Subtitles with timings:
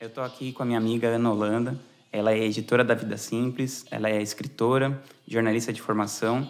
[0.00, 1.80] Eu estou aqui com a minha amiga Ana Holanda.
[2.12, 6.46] Ela é editora da Vida Simples, ela é escritora, jornalista de formação.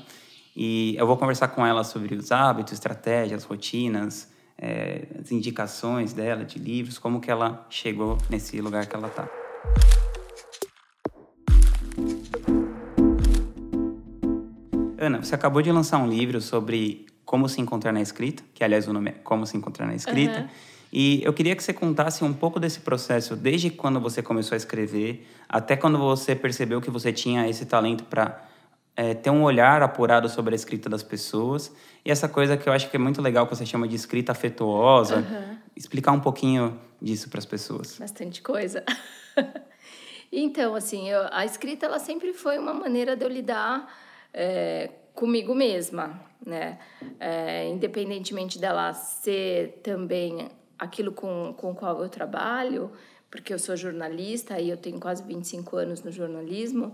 [0.56, 6.45] E eu vou conversar com ela sobre os hábitos, estratégias, rotinas, é, as indicações dela
[6.45, 9.28] de livros, como que ela chegou nesse lugar que ela está.
[14.99, 18.88] Ana, você acabou de lançar um livro sobre como se encontrar na escrita, que aliás
[18.88, 20.41] o nome é Como se encontrar na escrita.
[20.41, 20.73] Uhum.
[20.97, 24.56] E eu queria que você contasse um pouco desse processo, desde quando você começou a
[24.56, 28.46] escrever, até quando você percebeu que você tinha esse talento para
[28.95, 31.74] é, ter um olhar apurado sobre a escrita das pessoas.
[32.04, 34.30] E essa coisa que eu acho que é muito legal, que você chama de escrita
[34.30, 35.16] afetuosa.
[35.16, 35.59] Uhum.
[35.74, 37.98] Explicar um pouquinho disso para as pessoas.
[37.98, 38.84] Bastante coisa.
[40.30, 43.92] então, assim, eu, a escrita ela sempre foi uma maneira de eu lidar
[44.32, 46.79] é, comigo mesma, né?
[47.18, 52.91] É, independentemente dela ser também aquilo com, com o qual eu trabalho,
[53.30, 56.87] porque eu sou jornalista e eu tenho quase 25 anos no jornalismo,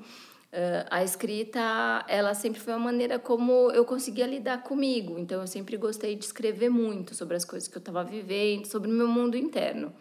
[0.52, 5.18] uh, a escrita, ela sempre foi uma maneira como eu conseguia lidar comigo.
[5.18, 8.90] Então, eu sempre gostei de escrever muito sobre as coisas que eu estava vivendo, sobre
[8.90, 9.92] o meu mundo interno.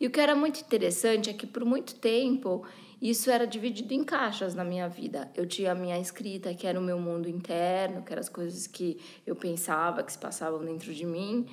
[0.00, 2.64] E o que era muito interessante é que, por muito tempo,
[3.00, 5.30] isso era dividido em caixas na minha vida.
[5.34, 8.66] Eu tinha a minha escrita, que era o meu mundo interno, que eram as coisas
[8.66, 11.46] que eu pensava, que se passavam dentro de mim,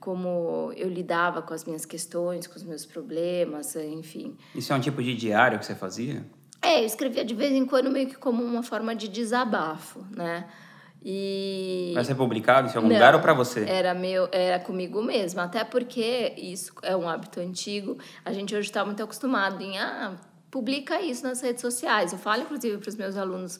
[0.00, 4.36] como eu lidava com as minhas questões, com os meus problemas, enfim.
[4.54, 6.24] Isso é um tipo de diário que você fazia?
[6.62, 10.46] É, eu escrevia de vez em quando meio que como uma forma de desabafo, né?
[11.02, 13.64] E Vai ser publicado em algum Não, lugar ou para você?
[13.64, 17.96] Era meu, era comigo mesmo, até porque isso é um hábito antigo.
[18.24, 20.14] A gente hoje está muito acostumado em ah,
[20.50, 22.12] publica isso nas redes sociais.
[22.12, 23.58] Eu falo, inclusive, para os meus alunos,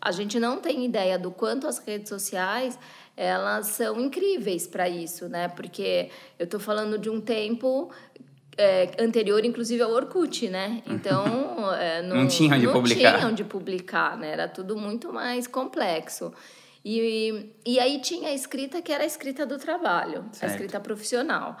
[0.00, 2.78] a gente não tem ideia do quanto as redes sociais
[3.16, 5.48] elas são incríveis para isso, né?
[5.48, 7.90] Porque eu estou falando de um tempo
[8.56, 10.82] é, anterior, inclusive, ao Orkut, né?
[10.88, 13.20] Então, é, não, não tinha onde não publicar.
[13.20, 14.32] Não onde publicar, né?
[14.32, 16.32] Era tudo muito mais complexo.
[16.84, 20.44] E, e aí tinha a escrita que era a escrita do trabalho, certo.
[20.44, 21.56] a escrita profissional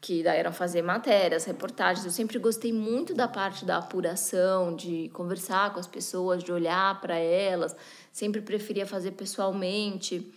[0.00, 2.06] que daí eram fazer matérias, reportagens.
[2.06, 6.98] Eu sempre gostei muito da parte da apuração, de conversar com as pessoas, de olhar
[7.02, 7.76] para elas.
[8.10, 10.32] Sempre preferia fazer pessoalmente.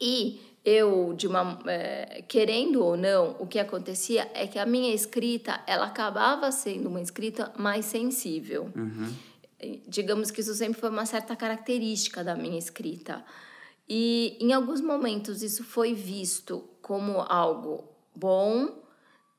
[0.00, 4.92] E eu, de uma, é, querendo ou não, o que acontecia é que a minha
[4.92, 8.68] escrita ela acabava sendo uma escrita mais sensível.
[8.74, 9.14] Uhum.
[9.86, 13.24] Digamos que isso sempre foi uma certa característica da minha escrita.
[13.88, 18.68] E em alguns momentos isso foi visto como algo bom.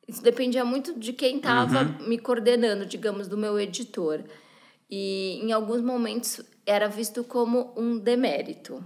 [0.07, 2.07] Isso dependia muito de quem estava uhum.
[2.07, 4.23] me coordenando, digamos, do meu editor.
[4.89, 8.81] E em alguns momentos era visto como um demérito.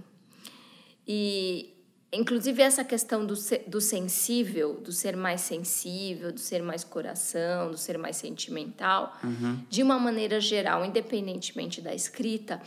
[1.06, 1.74] E
[2.12, 7.70] inclusive essa questão do, ser, do sensível, do ser mais sensível, do ser mais coração,
[7.70, 9.58] do ser mais sentimental, uhum.
[9.68, 12.60] de uma maneira geral, independentemente da escrita,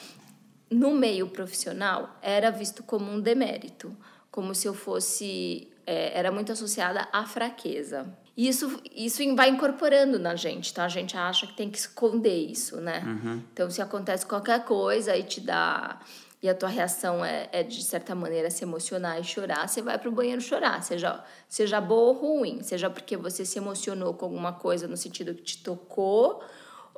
[0.70, 3.96] no meio profissional era visto como um demérito,
[4.32, 8.06] como se eu fosse é, era muito associada à fraqueza.
[8.36, 10.84] E isso, isso vai incorporando na gente, tá?
[10.84, 13.02] A gente acha que tem que esconder isso, né?
[13.06, 13.44] Uhum.
[13.54, 16.00] Então, se acontece qualquer coisa e te dá.
[16.46, 19.98] E a tua reação é, é, de certa maneira, se emocionar e chorar, você vai
[19.98, 24.54] pro banheiro chorar, seja, seja boa ou ruim, seja porque você se emocionou com alguma
[24.54, 26.44] coisa no sentido que te tocou,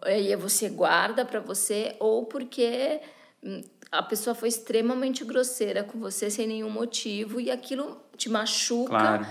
[0.05, 2.99] e você guarda para você, ou porque
[3.41, 8.89] hum, a pessoa foi extremamente grosseira com você sem nenhum motivo e aquilo te machuca.
[8.89, 9.27] Claro.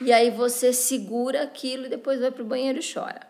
[0.00, 3.29] E aí você segura aquilo e depois vai pro banheiro e chora.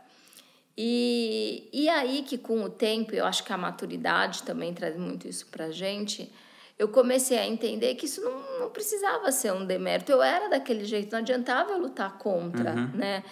[0.82, 5.28] E, e aí que com o tempo, eu acho que a maturidade também traz muito
[5.28, 6.32] isso pra gente,
[6.78, 10.10] eu comecei a entender que isso não, não precisava ser um demérito.
[10.10, 12.90] Eu era daquele jeito, não adiantava eu lutar contra, uhum.
[12.94, 13.22] né?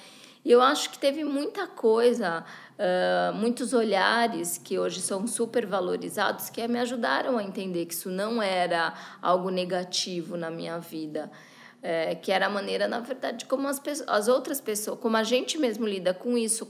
[0.44, 2.44] E eu acho que teve muita coisa,
[2.78, 8.10] uh, muitos olhares que hoje são super valorizados que me ajudaram a entender que isso
[8.10, 8.92] não era
[9.22, 11.30] algo negativo na minha vida.
[11.80, 15.22] É, que era a maneira, na verdade, como as, pessoas, as outras pessoas, como a
[15.22, 16.66] gente mesmo lida com isso,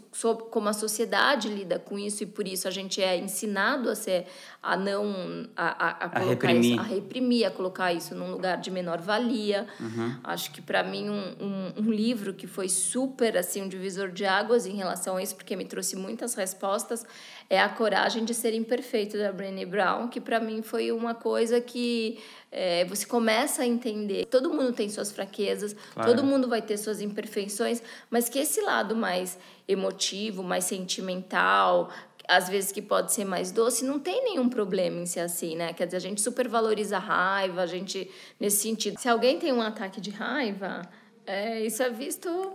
[0.50, 4.26] como a sociedade lida com isso, e por isso a gente é ensinado a ser,
[4.62, 6.72] a não, a, a, a, a reprimir.
[6.72, 9.66] Isso, a reprimir, a colocar isso num lugar de menor valia.
[9.80, 10.18] Uhum.
[10.22, 14.26] Acho que para mim um, um, um, livro que foi super assim um divisor de
[14.26, 17.06] águas em relação a isso, porque me trouxe muitas respostas,
[17.50, 21.60] é A Coragem de Ser Imperfeito da Brené Brown, que para mim foi uma coisa
[21.60, 22.18] que
[22.52, 24.26] é, você começa a entender.
[24.26, 26.10] Todo mundo tem suas fraquezas, claro.
[26.10, 31.90] todo mundo vai ter suas imperfeições, mas que esse lado mais emotivo, mais sentimental,
[32.28, 35.72] às vezes que pode ser mais doce, não tem nenhum problema em ser assim, né?
[35.72, 38.98] Quer dizer, a gente supervaloriza a raiva, a gente, nesse sentido.
[39.00, 40.82] Se alguém tem um ataque de raiva,
[41.26, 42.52] é, isso é visto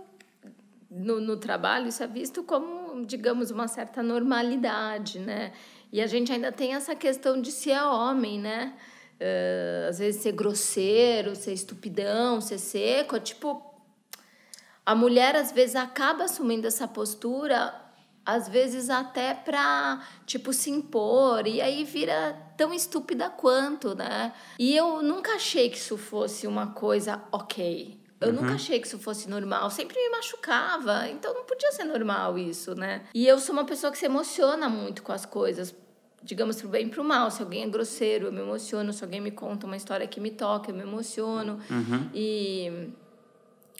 [0.88, 5.52] no, no trabalho, isso é visto como, digamos, uma certa normalidade, né?
[5.90, 8.74] E a gente ainda tem essa questão de ser homem, né?
[9.14, 13.72] Uh, às vezes ser grosseiro, ser estupidão, ser seco, tipo
[14.84, 17.72] a mulher às vezes acaba assumindo essa postura
[18.26, 24.32] às vezes até para tipo se impor e aí vira tão estúpida quanto, né?
[24.58, 28.03] E eu nunca achei que isso fosse uma coisa ok.
[28.24, 28.42] Eu uhum.
[28.42, 32.74] nunca achei que isso fosse normal, sempre me machucava, então não podia ser normal isso,
[32.74, 33.02] né?
[33.14, 35.74] E eu sou uma pessoa que se emociona muito com as coisas,
[36.22, 37.30] digamos pro bem e pro mal.
[37.30, 38.92] Se alguém é grosseiro, eu me emociono.
[38.92, 41.60] Se alguém me conta uma história que me toca, eu me emociono.
[41.70, 42.10] Uhum.
[42.14, 42.90] E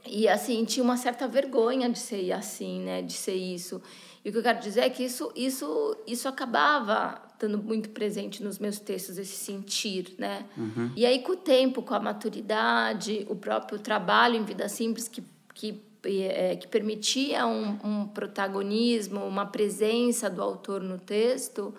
[0.06, 3.00] e assim tinha uma certa vergonha de ser assim, né?
[3.00, 3.80] De ser isso.
[4.24, 8.42] E o que eu quero dizer é que isso, isso, isso acabava estando muito presente
[8.42, 10.46] nos meus textos, esse sentir, né?
[10.56, 10.90] Uhum.
[10.96, 15.22] E aí, com o tempo, com a maturidade, o próprio trabalho em Vida Simples, que,
[15.52, 21.74] que, é, que permitia um, um protagonismo, uma presença do autor no texto,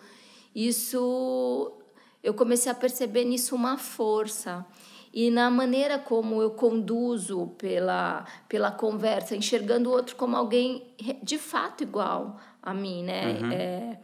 [0.54, 1.74] isso
[2.24, 4.66] eu comecei a perceber nisso uma força
[5.14, 10.84] e na maneira como eu conduzo pela, pela conversa, enxergando o outro como alguém
[11.24, 13.40] de fato igual a mim, né?
[13.42, 13.52] Uhum.
[13.52, 14.00] É,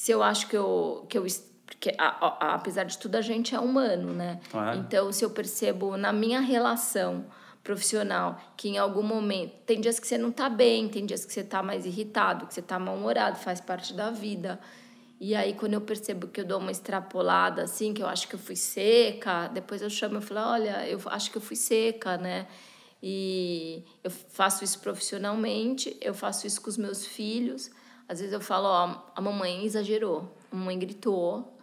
[0.00, 1.26] se eu acho que eu, que eu
[1.66, 4.40] porque a, a, apesar de tudo a gente é humano, né?
[4.50, 4.78] Claro.
[4.78, 7.26] Então se eu percebo na minha relação
[7.62, 11.34] profissional que em algum momento tem dias que você não tá bem, tem dias que
[11.34, 14.58] você tá mais irritado, que você tá mal-humorado, faz parte da vida.
[15.20, 18.34] E aí, quando eu percebo que eu dou uma extrapolada, assim, que eu acho que
[18.34, 22.16] eu fui seca, depois eu chamo e falo, olha, eu acho que eu fui seca,
[22.16, 22.46] né?
[23.02, 27.70] E eu faço isso profissionalmente, eu faço isso com os meus filhos.
[28.10, 31.56] Às vezes eu falo, ó, a mamãe exagerou, a mamãe gritou,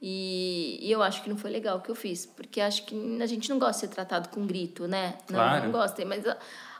[0.00, 2.94] e, e, eu acho que não foi legal o que eu fiz, porque acho que
[3.20, 5.18] a gente não gosta de ser tratado com grito, né?
[5.26, 5.56] Claro.
[5.56, 6.22] Não, não gosta, mas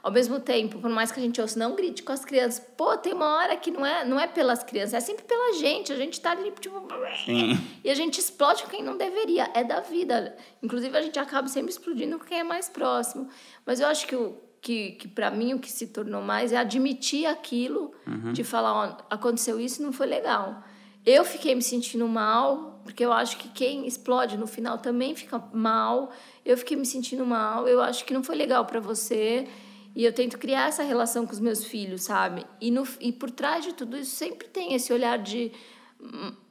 [0.04, 2.64] ao mesmo tempo, por mais que a gente ouça, não grite com as crianças.
[2.76, 5.92] Pô, tem uma hora que não é, não é pelas crianças, é sempre pela gente.
[5.92, 6.80] A gente tá ali, tipo.
[7.24, 7.58] Sim.
[7.82, 9.50] E a gente explode com quem não deveria.
[9.52, 10.36] É da vida.
[10.62, 13.28] Inclusive, a gente acaba sempre explodindo com quem é mais próximo.
[13.66, 16.56] Mas eu acho que o, que, que para mim o que se tornou mais é
[16.56, 18.32] admitir aquilo, uhum.
[18.32, 20.62] de falar, ó, aconteceu isso, não foi legal.
[21.06, 25.42] Eu fiquei me sentindo mal, porque eu acho que quem explode no final também fica
[25.52, 26.10] mal.
[26.44, 29.46] Eu fiquei me sentindo mal, eu acho que não foi legal para você.
[29.94, 32.44] E eu tento criar essa relação com os meus filhos, sabe?
[32.60, 35.50] E, no, e por trás de tudo isso sempre tem esse olhar de,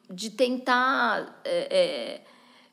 [0.09, 2.21] de tentar é, é,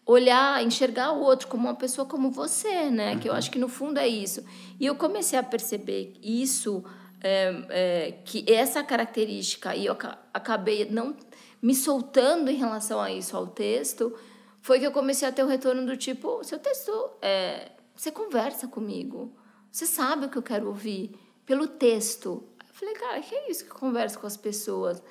[0.07, 3.13] olhar, enxergar o outro como uma pessoa como você, né?
[3.13, 3.19] Uhum.
[3.21, 4.45] Que eu acho que no fundo é isso.
[4.79, 6.85] E eu comecei a perceber isso,
[7.23, 9.97] é, é, que essa característica, e eu
[10.33, 11.17] acabei não
[11.63, 14.15] me soltando em relação a isso, ao texto,
[14.61, 16.93] foi que eu comecei a ter o um retorno do tipo: seu texto,
[17.23, 19.33] é, você conversa comigo
[19.75, 22.45] você sabe o que eu quero ouvir pelo texto.
[22.61, 25.03] Eu falei, cara, que é isso que eu converso com as pessoas?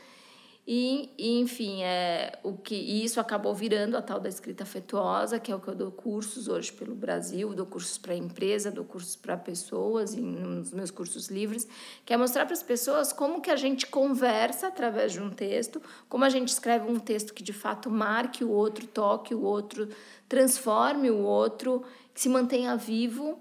[0.66, 5.52] E, e, enfim, é, o que isso acabou virando a tal da escrita afetuosa, que
[5.52, 9.14] é o que eu dou cursos hoje pelo Brasil, dou cursos para empresa, dou cursos
[9.14, 11.68] para pessoas, em, nos meus cursos livres,
[12.06, 15.82] que é mostrar para as pessoas como que a gente conversa através de um texto,
[16.08, 19.90] como a gente escreve um texto que de fato marque o outro, toque o outro,
[20.30, 21.84] transforme o outro,
[22.14, 23.38] que se mantenha vivo.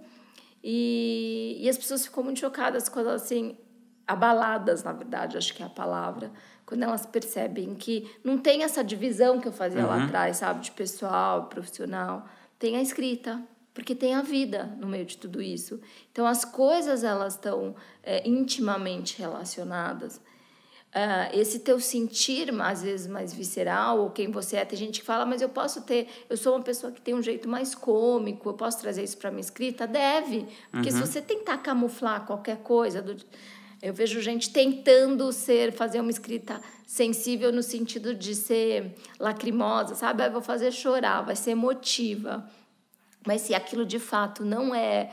[0.65, 3.57] E, e as pessoas ficam muito chocadas quando assim,
[4.07, 6.33] abaladas, na verdade, acho que é a palavra,
[6.73, 9.89] quando elas percebem que não tem essa divisão que eu fazia uhum.
[9.89, 12.27] lá atrás, sabe, de pessoal, profissional,
[12.59, 13.43] tem a escrita,
[13.75, 15.79] porque tem a vida no meio de tudo isso.
[16.11, 20.19] Então as coisas elas estão é, intimamente relacionadas
[20.93, 24.65] uh, esse teu sentir, às vezes, mais visceral, ou quem você é.
[24.65, 27.23] Tem gente que fala, mas eu posso ter, eu sou uma pessoa que tem um
[27.23, 29.87] jeito mais cômico, eu posso trazer isso para minha escrita?
[29.87, 30.97] Deve, porque uhum.
[30.97, 33.17] se você tentar camuflar qualquer coisa, do,
[33.83, 40.23] eu vejo gente tentando ser, fazer uma escrita sensível no sentido de ser lacrimosa, sabe?
[40.23, 42.49] Ah, eu vou fazer chorar, vai ser emotiva.
[43.27, 45.11] Mas se aquilo de fato não é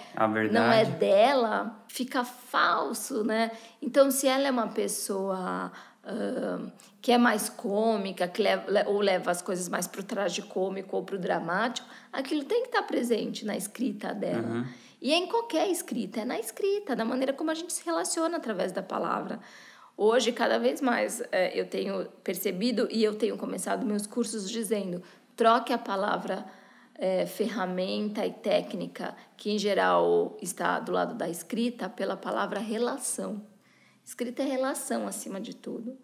[0.51, 3.51] não é dela, fica falso, né?
[3.81, 5.71] Então, se ela é uma pessoa
[6.03, 6.71] uh,
[7.01, 11.03] que é mais cômica, que leva, ou leva as coisas mais para o tragicômico ou
[11.03, 14.47] para o dramático, aquilo tem que estar presente na escrita dela.
[14.47, 14.65] Uhum.
[15.01, 18.37] E é em qualquer escrita, é na escrita, da maneira como a gente se relaciona
[18.37, 19.39] através da palavra.
[19.95, 25.01] Hoje, cada vez mais, é, eu tenho percebido e eu tenho começado meus cursos dizendo:
[25.35, 26.45] troque a palavra
[26.95, 33.41] é, ferramenta e técnica, que em geral está do lado da escrita, pela palavra relação.
[34.03, 35.97] Escrita é relação acima de tudo.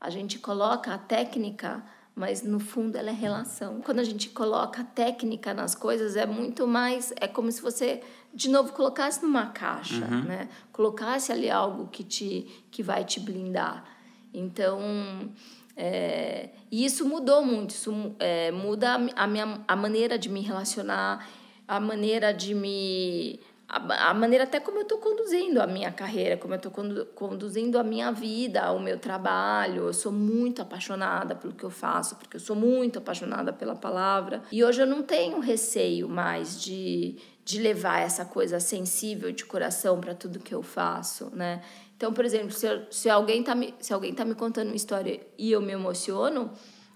[0.00, 1.84] A gente coloca a técnica
[2.14, 3.80] mas no fundo ela é relação.
[3.80, 7.12] Quando a gente coloca técnica nas coisas, é muito mais.
[7.16, 8.02] É como se você,
[8.34, 10.24] de novo, colocasse numa caixa, uhum.
[10.24, 10.48] né?
[10.72, 13.84] Colocasse ali algo que, te, que vai te blindar.
[14.32, 15.30] Então.
[15.76, 21.26] É, e isso mudou muito, isso é, muda a, minha, a maneira de me relacionar,
[21.66, 26.36] a maneira de me a, a maneira até como eu estou conduzindo a minha carreira,
[26.36, 29.84] como eu estou condu, conduzindo a minha vida, o meu trabalho.
[29.84, 34.42] Eu sou muito apaixonada pelo que eu faço, porque eu sou muito apaixonada pela palavra.
[34.50, 40.00] E hoje eu não tenho receio mais de, de levar essa coisa sensível de coração
[40.00, 41.62] para tudo que eu faço, né?
[41.96, 45.20] Então, por exemplo, se, se alguém está me, se alguém tá me contando uma história
[45.38, 46.50] e eu me emociono,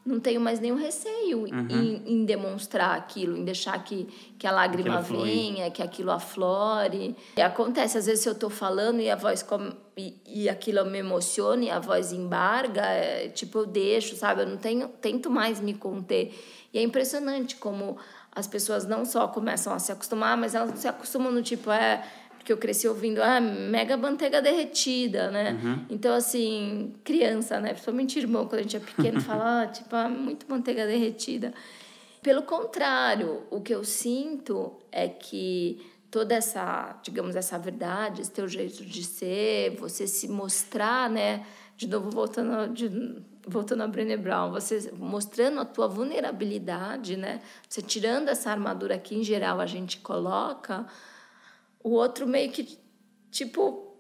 [0.05, 1.67] não tenho mais nenhum receio uhum.
[1.71, 4.05] em, em, demonstrar aquilo, em deixar que,
[4.39, 7.17] que a lágrima venha, que aquilo aflore.
[7.37, 10.85] E acontece, às vezes, se eu estou falando e a voz come, e, e aquilo
[10.85, 14.43] me emociona e a voz embarga, é, tipo, eu deixo, sabe?
[14.43, 16.35] Eu não tenho, tento mais me conter.
[16.73, 17.97] E é impressionante como
[18.35, 22.05] as pessoas não só começam a se acostumar, mas elas se acostumam no tipo, é
[22.45, 25.59] porque eu cresci ouvindo ah, mega manteiga derretida, né?
[25.65, 25.87] Uhum.
[25.89, 27.71] Então, assim, criança, né?
[27.71, 31.55] Principalmente irmão, quando a gente é pequeno, fala, ah, tipo, ah, muito manteiga derretida.
[32.23, 38.47] Pelo contrário, o que eu sinto é que toda essa, digamos, essa verdade, esse teu
[38.47, 41.47] jeito de ser, você se mostrar, né?
[41.79, 47.41] De novo, voltando, de, voltando a Brené Brown, você mostrando a tua vulnerabilidade, né?
[47.67, 50.85] Você tirando essa armadura que, em geral, a gente coloca
[51.85, 52.79] o outro meio que
[53.31, 53.95] tipo,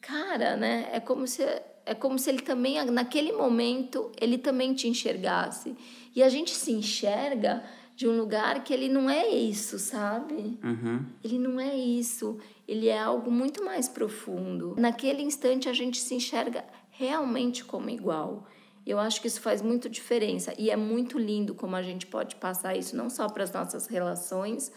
[0.00, 0.90] cara, né?
[0.92, 1.42] É como se
[1.84, 5.74] é como se ele também naquele momento ele também te enxergasse.
[6.14, 7.64] E a gente se enxerga
[7.94, 10.58] de um lugar que ele não é isso, sabe?
[10.62, 11.04] Uhum.
[11.22, 12.38] Ele não é isso.
[12.66, 14.74] Ele é algo muito mais profundo.
[14.76, 18.46] Naquele instante a gente se enxerga realmente como igual.
[18.84, 22.34] Eu acho que isso faz muito diferença e é muito lindo como a gente pode
[22.36, 24.72] passar isso não só para as nossas relações,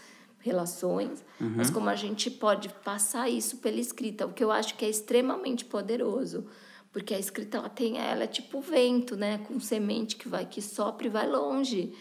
[0.46, 1.54] relações, uhum.
[1.58, 4.90] mas como a gente pode passar isso pela escrita, o que eu acho que é
[4.90, 6.46] extremamente poderoso,
[6.94, 10.62] porque a escrita ela tem, ela é tipo vento, né, com semente que vai que
[10.62, 11.92] sopra e vai longe.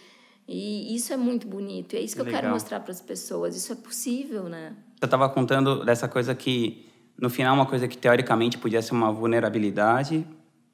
[0.46, 2.34] E isso é muito bonito, e é isso que Legal.
[2.34, 4.76] eu quero mostrar para as pessoas, isso é possível, né?
[5.00, 6.86] Eu estava contando dessa coisa que
[7.18, 10.26] no final uma coisa que teoricamente podia ser uma vulnerabilidade,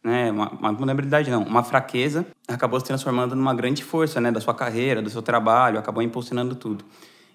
[0.03, 4.41] né, uma, uma, vulnerabilidade não, uma fraqueza, acabou se transformando numa grande força, né, da
[4.41, 6.85] sua carreira, do seu trabalho, acabou impulsionando tudo.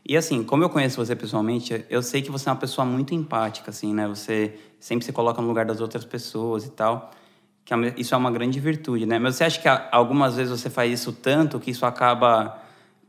[0.07, 3.15] E assim, como eu conheço você pessoalmente, eu sei que você é uma pessoa muito
[3.15, 4.07] empática, assim, né?
[4.07, 7.09] Você sempre se coloca no lugar das outras pessoas e tal.
[7.63, 9.17] Que é isso é uma grande virtude, né?
[9.17, 12.61] Mas você acha que algumas vezes você faz isso tanto que isso acaba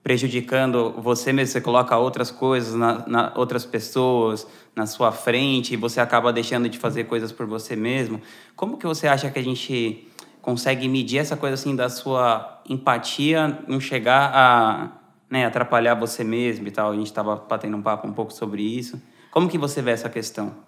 [0.03, 1.53] prejudicando você mesmo?
[1.53, 6.69] Você coloca outras coisas, na, na outras pessoas na sua frente e você acaba deixando
[6.69, 8.23] de fazer coisas por você mesmo.
[8.55, 10.07] Como que você acha que a gente
[10.41, 16.67] consegue medir essa coisa assim da sua empatia, não chegar a né, atrapalhar você mesmo
[16.69, 16.93] e tal.
[16.93, 19.01] A gente estava batendo um papo um pouco sobre isso.
[19.31, 20.65] Como que você vê essa questão?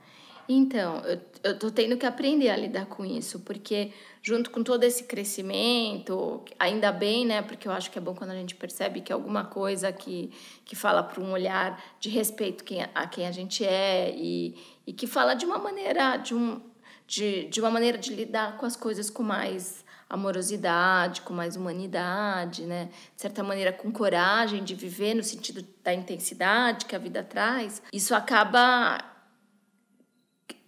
[0.49, 4.83] Então, eu, eu tô tendo que aprender a lidar com isso, porque junto com todo
[4.83, 7.43] esse crescimento, ainda bem, né?
[7.43, 10.31] Porque eu acho que é bom quando a gente percebe que alguma coisa que,
[10.65, 14.93] que fala para um olhar de respeito quem, a quem a gente é e, e
[14.95, 16.63] que fala de uma maneira de, um,
[17.07, 22.65] de, de uma maneira de lidar com as coisas com mais amorosidade, com mais humanidade,
[22.65, 22.89] né?
[23.15, 27.83] De certa maneira, com coragem de viver no sentido da intensidade que a vida traz,
[27.93, 29.05] isso acaba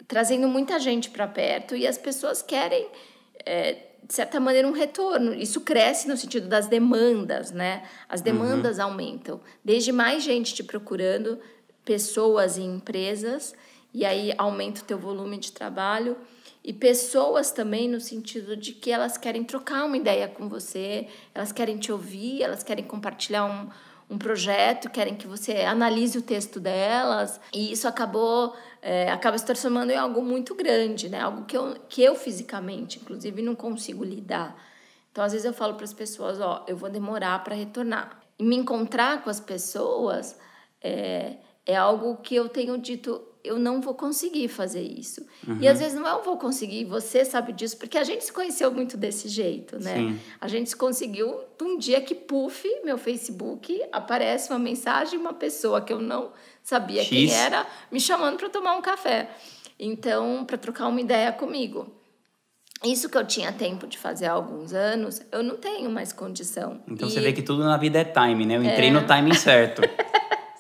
[0.06, 2.88] trazendo muita gente para perto e as pessoas querem,
[3.46, 5.32] é, de certa maneira, um retorno.
[5.32, 7.88] Isso cresce no sentido das demandas, né?
[8.08, 8.84] As demandas uhum.
[8.84, 9.40] aumentam.
[9.64, 11.38] Desde mais gente te procurando,
[11.84, 13.54] pessoas e empresas,
[13.94, 16.16] e aí aumenta o teu volume de trabalho
[16.62, 21.52] e pessoas também no sentido de que elas querem trocar uma ideia com você, elas
[21.52, 23.68] querem te ouvir, elas querem compartilhar um,
[24.14, 29.44] um projeto, querem que você analise o texto delas, e isso acabou é, acaba se
[29.44, 31.20] transformando em algo muito grande, né?
[31.20, 34.56] Algo que eu, que eu fisicamente, inclusive, não consigo lidar.
[35.12, 38.20] Então, às vezes eu falo para as pessoas, ó, eu vou demorar para retornar.
[38.38, 40.38] E me encontrar com as pessoas
[40.80, 41.36] é,
[41.66, 45.24] é algo que eu tenho dito eu não vou conseguir fazer isso.
[45.46, 45.58] Uhum.
[45.60, 48.32] E às vezes não é eu vou conseguir, você sabe disso, porque a gente se
[48.32, 49.96] conheceu muito desse jeito, né?
[49.96, 50.20] Sim.
[50.40, 55.80] A gente se conseguiu um dia que, puf, meu Facebook, aparece uma mensagem, uma pessoa
[55.80, 56.32] que eu não
[56.62, 57.08] sabia X.
[57.08, 59.30] quem era, me chamando para tomar um café.
[59.78, 62.00] Então, para trocar uma ideia comigo.
[62.84, 66.80] Isso que eu tinha tempo de fazer há alguns anos, eu não tenho mais condição.
[66.88, 67.10] Então e...
[67.10, 68.56] você vê que tudo na vida é time, né?
[68.56, 68.90] Eu entrei é...
[68.90, 69.82] no timing certo.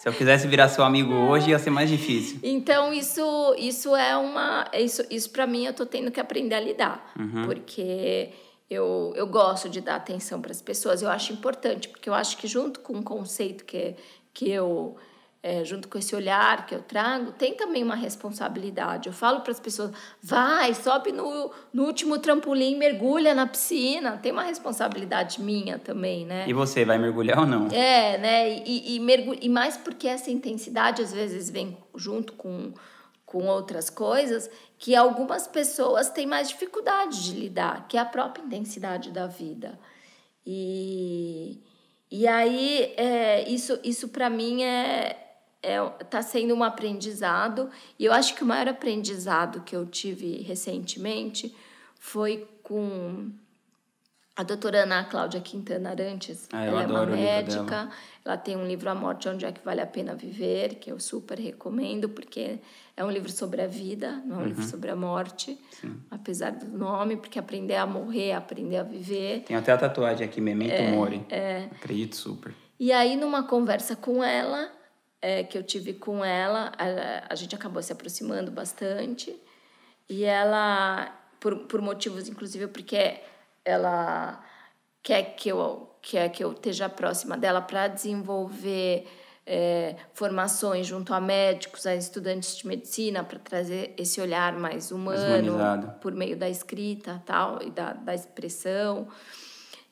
[0.00, 2.38] Se eu quisesse virar seu amigo hoje, ia ser mais difícil.
[2.42, 4.66] Então, isso, isso é uma.
[4.72, 7.12] Isso, isso para mim, eu tô tendo que aprender a lidar.
[7.18, 7.44] Uhum.
[7.44, 8.30] Porque
[8.70, 12.38] eu, eu gosto de dar atenção para as pessoas, eu acho importante, porque eu acho
[12.38, 13.94] que junto com o conceito que,
[14.32, 14.96] que eu,
[15.42, 19.08] é, junto com esse olhar que eu trago, tem também uma responsabilidade.
[19.08, 19.90] Eu falo para as pessoas,
[20.22, 26.44] vai, sobe no, no último trampolim, mergulha na piscina, tem uma responsabilidade minha também, né?
[26.46, 27.68] E você, vai mergulhar ou não?
[27.68, 28.58] É, né?
[28.66, 32.72] E, e, mergulha, e mais porque essa intensidade às vezes vem junto com
[33.30, 38.42] com outras coisas que algumas pessoas têm mais dificuldade de lidar, que é a própria
[38.42, 39.78] intensidade da vida.
[40.44, 41.60] E,
[42.10, 45.29] e aí, é, isso, isso para mim é
[45.62, 47.70] está é, sendo um aprendizado.
[47.98, 51.54] E eu acho que o maior aprendizado que eu tive recentemente
[51.98, 53.30] foi com
[54.40, 56.48] a doutora Ana Cláudia Quintana Arantes.
[56.50, 57.90] Ah, ela é uma médica,
[58.24, 60.98] ela tem um livro A Morte Onde é que Vale a Pena Viver, que eu
[60.98, 62.58] super recomendo, porque
[62.96, 64.46] é um livro sobre a vida, não é um uhum.
[64.46, 66.00] livro sobre a morte, Sim.
[66.10, 69.42] apesar do nome, porque aprender a morrer aprender a viver.
[69.42, 71.26] Tem até a tatuagem aqui, Memento é, Mori.
[71.28, 71.68] É.
[71.72, 72.54] Acredito super.
[72.78, 74.72] E aí, numa conversa com ela,
[75.22, 79.34] é, que eu tive com ela, a, a gente acabou se aproximando bastante,
[80.08, 83.20] e ela, por, por motivos, inclusive, porque
[83.64, 84.44] ela
[85.02, 89.06] quer que eu quer que eu esteja próxima dela para desenvolver
[89.46, 95.58] é, formações junto a médicos, a estudantes de medicina, para trazer esse olhar mais humano
[95.58, 99.08] mais por meio da escrita tal e da, da expressão.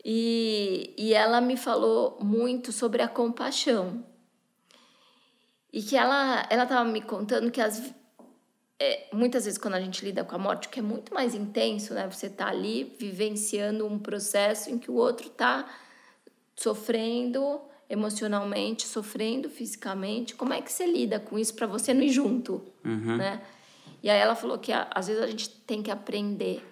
[0.05, 4.05] E, e ela me falou muito sobre a compaixão.
[5.73, 7.93] E que ela estava me contando que as,
[8.79, 11.95] é, muitas vezes quando a gente lida com a morte, que é muito mais intenso,
[11.95, 12.09] né?
[12.11, 15.69] Você está ali vivenciando um processo em que o outro está
[16.55, 20.35] sofrendo emocionalmente, sofrendo fisicamente.
[20.35, 23.17] Como é que você lida com isso para você não ir junto, uhum.
[23.17, 23.43] né?
[24.03, 26.65] E aí ela falou que às vezes a gente tem que aprender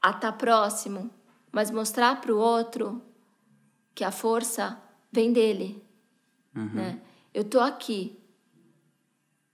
[0.00, 1.10] a estar tá próximo,
[1.50, 3.02] mas mostrar para o outro
[3.94, 4.78] que a força
[5.10, 5.82] vem dele,
[6.54, 6.74] uhum.
[6.74, 7.00] né?
[7.34, 8.16] Eu tô aqui,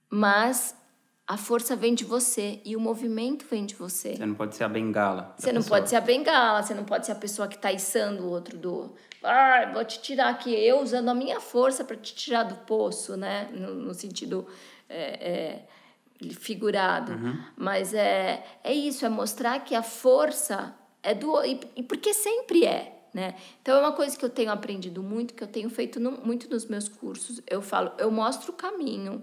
[0.07, 0.79] mas
[1.25, 4.15] a força vem de você e o movimento vem de você.
[4.15, 5.33] Você não pode ser a bengala.
[5.37, 5.79] Você não pessoa.
[5.79, 8.57] pode ser a bengala, você não pode ser a pessoa que está içando o outro
[8.57, 8.93] do.
[9.23, 13.17] Ah, vou te tirar aqui, eu usando a minha força para te tirar do poço,
[13.17, 13.49] né?
[13.51, 14.45] No, no sentido
[14.87, 17.13] é, é, figurado.
[17.13, 17.41] Uhum.
[17.55, 21.43] Mas é, é isso, é mostrar que a força é do.
[21.43, 23.00] E, e porque sempre é.
[23.13, 23.35] Né?
[23.61, 26.49] Então é uma coisa que eu tenho aprendido muito, que eu tenho feito no, muito
[26.49, 27.41] nos meus cursos.
[27.45, 29.21] Eu falo, eu mostro o caminho,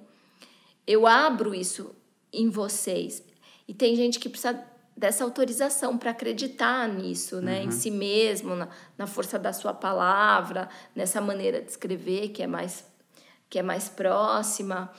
[0.87, 1.94] eu abro isso
[2.33, 3.22] em vocês.
[3.66, 4.62] E tem gente que precisa
[4.96, 7.62] dessa autorização para acreditar nisso, né?
[7.62, 7.72] Em uhum.
[7.72, 12.85] si mesmo, na, na força da sua palavra, nessa maneira de escrever que é mais
[13.48, 14.92] que é mais próxima.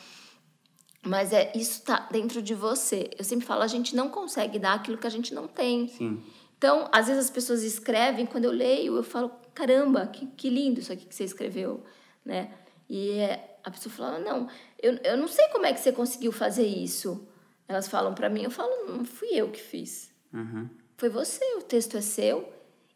[1.05, 3.09] Mas é isso está dentro de você.
[3.17, 5.87] Eu sempre falo, a gente não consegue dar aquilo que a gente não tem.
[5.87, 6.23] Sim.
[6.59, 10.81] Então, às vezes as pessoas escrevem, quando eu leio, eu falo, caramba, que, que lindo
[10.81, 11.81] isso aqui que você escreveu,
[12.23, 12.53] né?
[12.89, 16.33] E é, a pessoa fala, não, eu, eu não sei como é que você conseguiu
[16.33, 17.25] fazer isso.
[17.65, 20.11] Elas falam para mim, eu falo, não fui eu que fiz.
[20.33, 20.69] Uhum.
[20.97, 22.51] Foi você, o texto é seu.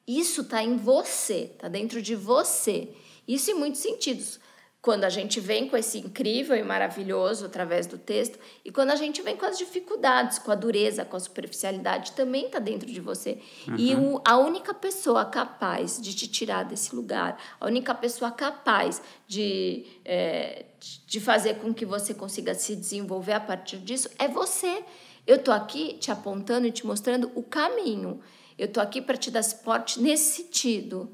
[0.06, 2.94] Isso está em você, está dentro de você.
[3.26, 4.42] Isso em muitos sentidos.
[4.84, 8.98] Quando a gente vem com esse incrível e maravilhoso através do texto, e quando a
[8.98, 13.00] gente vem com as dificuldades, com a dureza, com a superficialidade, também está dentro de
[13.00, 13.40] você.
[13.66, 13.76] Uhum.
[13.78, 19.02] E o, a única pessoa capaz de te tirar desse lugar, a única pessoa capaz
[19.26, 20.66] de, é,
[21.08, 24.84] de fazer com que você consiga se desenvolver a partir disso é você.
[25.26, 28.20] Eu estou aqui te apontando e te mostrando o caminho.
[28.58, 31.10] Eu estou aqui para te dar suporte nesse sentido.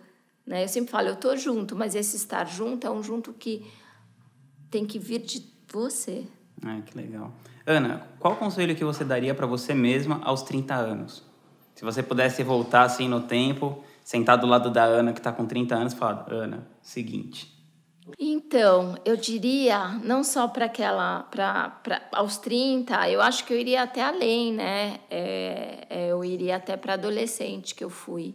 [0.49, 0.63] Né?
[0.63, 3.63] Eu sempre falo, eu estou junto, mas esse estar junto é um junto que
[4.71, 6.25] tem que vir de você.
[6.65, 7.31] Ah, que legal.
[7.67, 11.23] Ana, qual conselho que você daria para você mesma aos 30 anos?
[11.75, 15.45] Se você pudesse voltar assim no tempo, sentar do lado da Ana que está com
[15.45, 17.55] 30 anos, falar, Ana, seguinte.
[18.17, 21.79] Então, eu diria, não só para aquela, para
[22.11, 24.99] aos 30, eu acho que eu iria até além, né?
[25.11, 28.33] É, é, eu iria até para adolescente que eu fui.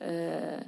[0.00, 0.64] É,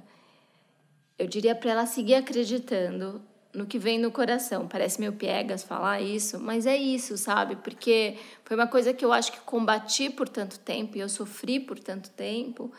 [1.21, 3.21] eu diria para ela seguir acreditando
[3.53, 4.67] no que vem no coração.
[4.67, 7.57] Parece meio piegas falar isso, mas é isso, sabe?
[7.57, 11.61] Porque foi uma coisa que eu acho que combati por tanto tempo e eu sofri
[11.61, 12.73] por tanto tempo.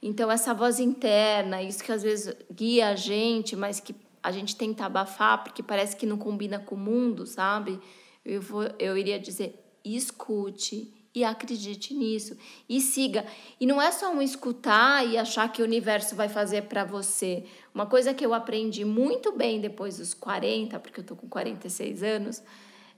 [0.00, 4.54] Então, essa voz interna, isso que às vezes guia a gente, mas que a gente
[4.54, 7.80] tenta abafar porque parece que não combina com o mundo, sabe?
[8.24, 12.36] Eu, vou, eu iria dizer: escute, e acredite nisso
[12.68, 13.26] e siga.
[13.60, 17.44] E não é só um escutar e achar que o universo vai fazer para você.
[17.78, 22.02] Uma coisa que eu aprendi muito bem depois dos 40, porque eu tô com 46
[22.02, 22.42] anos,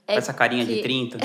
[0.07, 0.73] é essa carinha que...
[0.73, 1.19] de 30.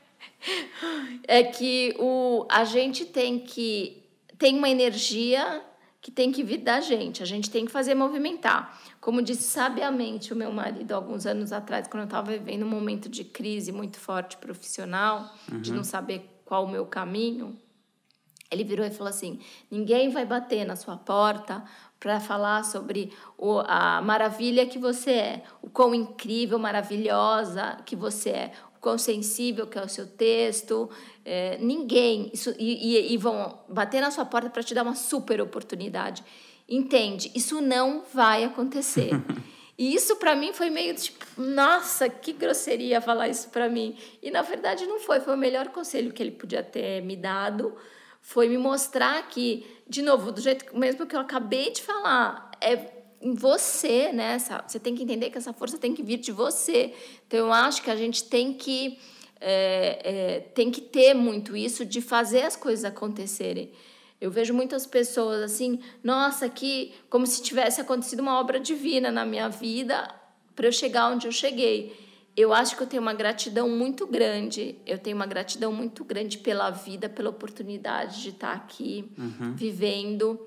[1.28, 4.02] é que o a gente tem que
[4.38, 5.62] tem uma energia
[6.00, 8.80] que tem que vir da gente, a gente tem que fazer movimentar.
[9.02, 13.06] Como disse sabiamente o meu marido alguns anos atrás, quando eu estava vivendo um momento
[13.06, 15.60] de crise muito forte profissional, uhum.
[15.60, 17.54] de não saber qual o meu caminho,
[18.50, 19.40] ele virou e falou assim:
[19.70, 21.64] ninguém vai bater na sua porta
[21.98, 28.30] para falar sobre o, a maravilha que você é, o quão incrível, maravilhosa que você
[28.30, 30.88] é, quão sensível que é o seu texto.
[31.24, 32.30] É, ninguém.
[32.32, 36.22] Isso, e, e, e vão bater na sua porta para te dar uma super oportunidade.
[36.68, 37.30] Entende?
[37.34, 39.10] Isso não vai acontecer.
[39.78, 43.94] E isso para mim foi meio tipo, nossa, que grosseria falar isso para mim.
[44.22, 47.76] E na verdade não foi, foi o melhor conselho que ele podia ter me dado,
[48.26, 52.92] foi me mostrar que, de novo, do jeito mesmo que eu acabei de falar, é
[53.22, 54.36] em você, né?
[54.66, 56.92] Você tem que entender que essa força tem que vir de você.
[57.24, 58.98] Então, eu acho que a gente tem que,
[59.40, 63.70] é, é, tem que ter muito isso de fazer as coisas acontecerem.
[64.20, 69.24] Eu vejo muitas pessoas assim, nossa, que como se tivesse acontecido uma obra divina na
[69.24, 70.12] minha vida
[70.56, 71.94] para eu chegar onde eu cheguei.
[72.36, 74.76] Eu acho que eu tenho uma gratidão muito grande.
[74.84, 79.54] Eu tenho uma gratidão muito grande pela vida, pela oportunidade de estar aqui, uhum.
[79.54, 80.38] vivendo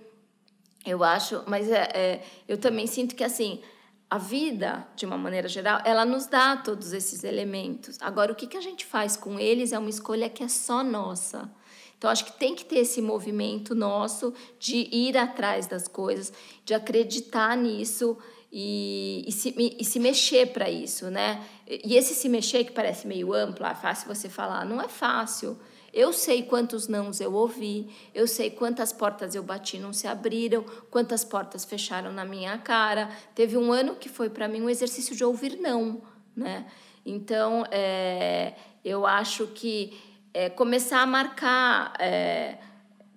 [0.85, 3.61] eu acho, mas é, é, eu também sinto que assim
[4.09, 7.97] a vida, de uma maneira geral, ela nos dá todos esses elementos.
[8.01, 10.83] Agora, o que, que a gente faz com eles é uma escolha que é só
[10.83, 11.47] nossa.
[11.95, 16.33] Então, acho que tem que ter esse movimento nosso de ir atrás das coisas,
[16.65, 18.17] de acreditar nisso
[18.51, 21.43] e, e, se, e se mexer para isso, né?
[21.67, 25.57] E esse se mexer, que parece meio amplo, é fácil você falar, não é fácil.
[25.93, 30.63] Eu sei quantos nãos eu ouvi, eu sei quantas portas eu bati não se abriram,
[30.89, 33.09] quantas portas fecharam na minha cara.
[33.33, 36.01] Teve um ano que foi para mim um exercício de ouvir não,
[36.35, 36.65] né?
[37.05, 39.97] Então, é, eu acho que
[40.33, 42.57] é, começar a marcar é,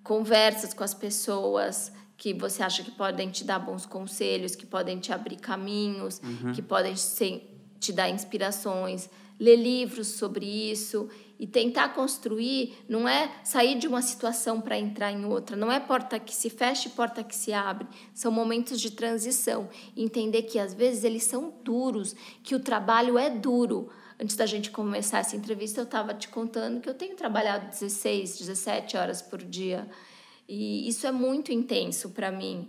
[0.03, 1.93] conversas com as pessoas
[2.23, 6.53] que você acha que podem te dar bons conselhos, que podem te abrir caminhos, uhum.
[6.53, 13.77] que podem te dar inspirações, ler livros sobre isso e tentar construir não é sair
[13.77, 17.25] de uma situação para entrar em outra, não é porta que se fecha e porta
[17.25, 17.89] que se abre.
[18.15, 19.69] São momentos de transição.
[19.97, 23.91] Entender que às vezes eles são duros, que o trabalho é duro.
[24.17, 28.39] Antes da gente começar essa entrevista, eu estava te contando que eu tenho trabalhado 16,
[28.39, 29.91] 17 horas por dia.
[30.55, 32.69] E isso é muito intenso para mim.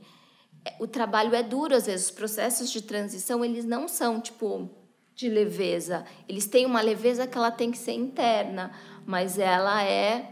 [0.63, 4.69] É, o trabalho é duro, às vezes, os processos de transição, eles não são, tipo,
[5.13, 6.06] de leveza.
[6.26, 8.72] Eles têm uma leveza que ela tem que ser interna,
[9.06, 10.32] mas ela é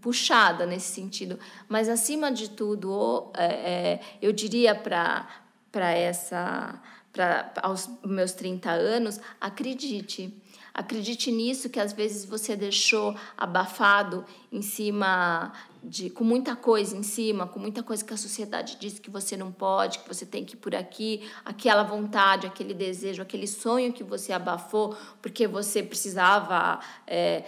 [0.00, 1.38] puxada nesse sentido.
[1.68, 6.82] Mas acima de tudo, é, é, eu diria para para essa
[7.12, 10.34] para aos meus 30 anos, acredite.
[10.78, 17.02] Acredite nisso que às vezes você deixou abafado em cima de com muita coisa em
[17.02, 20.44] cima, com muita coisa que a sociedade diz que você não pode, que você tem
[20.44, 25.82] que ir por aqui, aquela vontade, aquele desejo, aquele sonho que você abafou porque você
[25.82, 27.42] precisava é,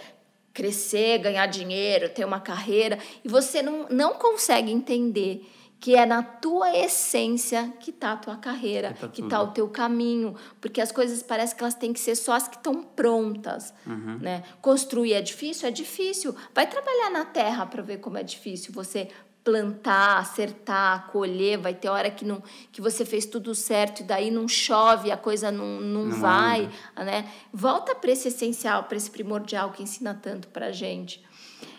[0.53, 5.49] crescer, ganhar dinheiro, ter uma carreira, e você não, não consegue entender
[5.81, 9.67] que é na tua essência que está a tua carreira, que está tá o teu
[9.67, 13.73] caminho, porque as coisas parecem que elas têm que ser só as que estão prontas,
[13.87, 14.19] uhum.
[14.19, 14.43] né?
[14.61, 16.35] Construir é difícil, é difícil.
[16.53, 19.09] Vai trabalhar na terra para ver como é difícil você
[19.43, 24.29] plantar, acertar, colher, vai ter hora que não que você fez tudo certo e daí
[24.29, 27.27] não chove, a coisa não, não, não vai, né?
[27.51, 31.23] Volta para esse essencial, para esse primordial que ensina tanto para gente.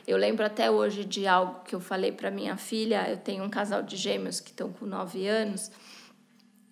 [0.06, 3.08] Eu lembro até hoje de algo que eu falei para minha filha.
[3.08, 5.70] Eu tenho um casal de gêmeos que estão com nove anos.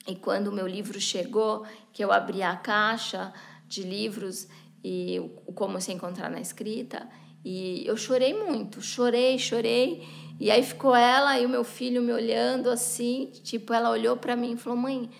[0.07, 3.33] E quando o meu livro chegou, que eu abri a caixa
[3.69, 4.49] de livros
[4.83, 7.09] e o como se encontrar na escrita,
[7.45, 10.07] e eu chorei muito, chorei, chorei.
[10.39, 14.35] E aí ficou ela e o meu filho me olhando assim, tipo, ela olhou para
[14.35, 15.11] mim e falou: "Mãe,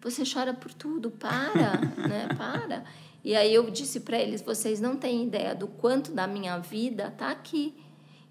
[0.00, 1.78] você chora por tudo, para,
[2.08, 2.28] né?
[2.36, 2.84] Para".
[3.24, 7.08] E aí eu disse para eles: vocês não têm ideia do quanto da minha vida
[7.08, 7.74] está aqui.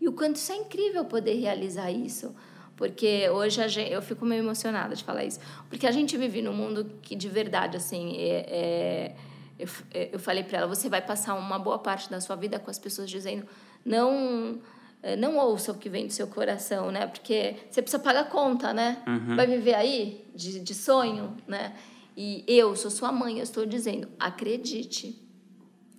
[0.01, 2.33] E o quanto isso é incrível poder realizar isso.
[2.75, 5.39] Porque hoje gente, eu fico meio emocionada de falar isso.
[5.69, 9.15] Porque a gente vive num mundo que, de verdade, assim, é, é,
[9.59, 12.57] eu, é, eu falei para ela: você vai passar uma boa parte da sua vida
[12.57, 13.45] com as pessoas dizendo,
[13.85, 14.59] não
[15.01, 17.07] é, não ouça o que vem do seu coração, né?
[17.07, 19.01] Porque você precisa pagar conta, né?
[19.07, 19.35] Uhum.
[19.35, 21.73] Vai viver aí de, de sonho, né?
[22.15, 25.21] E eu sou sua mãe, eu estou dizendo, acredite.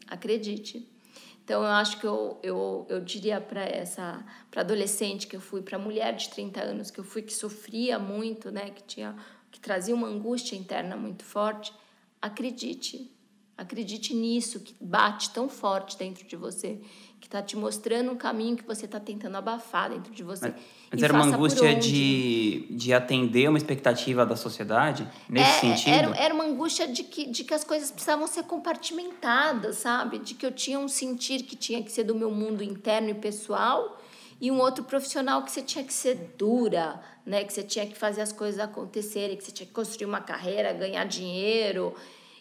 [0.07, 0.89] Acredite.
[1.45, 5.63] Então, eu acho que eu, eu, eu diria para essa para adolescente que eu fui,
[5.63, 9.17] para mulher de 30 anos que eu fui, que sofria muito, né, que, tinha,
[9.51, 11.73] que trazia uma angústia interna muito forte,
[12.23, 13.11] acredite.
[13.57, 16.81] Acredite nisso que bate tão forte dentro de você,
[17.21, 20.49] que está te mostrando um caminho que você está tentando abafar dentro de você.
[20.49, 25.95] Mas, mas era uma angústia de, de atender uma expectativa da sociedade, nesse é, sentido?
[25.95, 30.19] Era, era uma angústia de que, de que as coisas precisavam ser compartimentadas, sabe?
[30.19, 33.15] De que eu tinha um sentir que tinha que ser do meu mundo interno e
[33.15, 34.01] pessoal
[34.41, 37.45] e um outro profissional que você tinha que ser dura, né?
[37.45, 40.73] Que você tinha que fazer as coisas acontecerem, que você tinha que construir uma carreira,
[40.73, 41.95] ganhar dinheiro.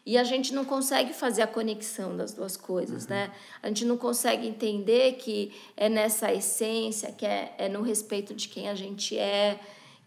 [0.10, 3.12] E a gente não consegue fazer a conexão das duas coisas, uhum.
[3.12, 3.32] né?
[3.62, 8.48] A gente não consegue entender que é nessa essência, que é, é no respeito de
[8.50, 9.60] quem a gente é,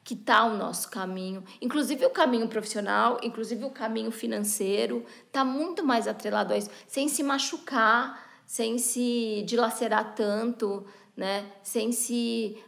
[0.03, 1.45] que está o nosso caminho.
[1.61, 7.07] Inclusive o caminho profissional, inclusive o caminho financeiro, está muito mais atrelado a isso, sem
[7.09, 10.85] se machucar, sem se dilacerar tanto,
[11.17, 11.47] né?
[11.63, 12.61] Sem se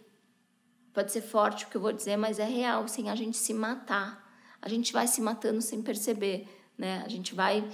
[0.92, 3.52] pode ser forte o que eu vou dizer, mas é real, sem a gente se
[3.52, 4.22] matar.
[4.62, 7.02] A gente vai se matando sem perceber, né?
[7.04, 7.68] A gente vai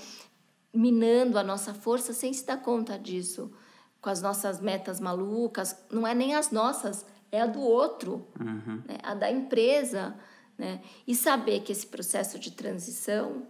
[0.72, 3.52] minando a nossa força sem se dar conta disso,
[4.00, 8.82] com as nossas metas malucas, não é nem as nossas, é a do outro, uhum.
[8.86, 8.98] né?
[9.02, 10.16] a da empresa,
[10.56, 10.80] né?
[11.06, 13.46] E saber que esse processo de transição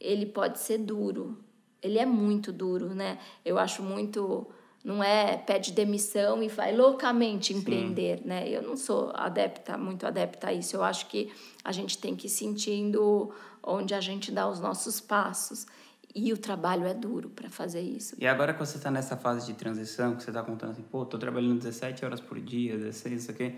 [0.00, 1.44] ele pode ser duro,
[1.80, 3.18] ele é muito duro, né?
[3.44, 4.50] Eu acho muito
[4.84, 8.28] não é pede demissão e vai loucamente empreender, Sim.
[8.28, 8.48] né?
[8.48, 10.76] Eu não sou adepta, muito adepta a isso.
[10.76, 11.32] Eu acho que
[11.64, 15.66] a gente tem que ir sentindo onde a gente dá os nossos passos.
[16.14, 18.14] E o trabalho é duro para fazer isso.
[18.18, 21.04] E agora que você está nessa fase de transição, que você está contando assim, pô,
[21.04, 23.54] tô trabalhando 17 horas por dia, 16, isso aqui.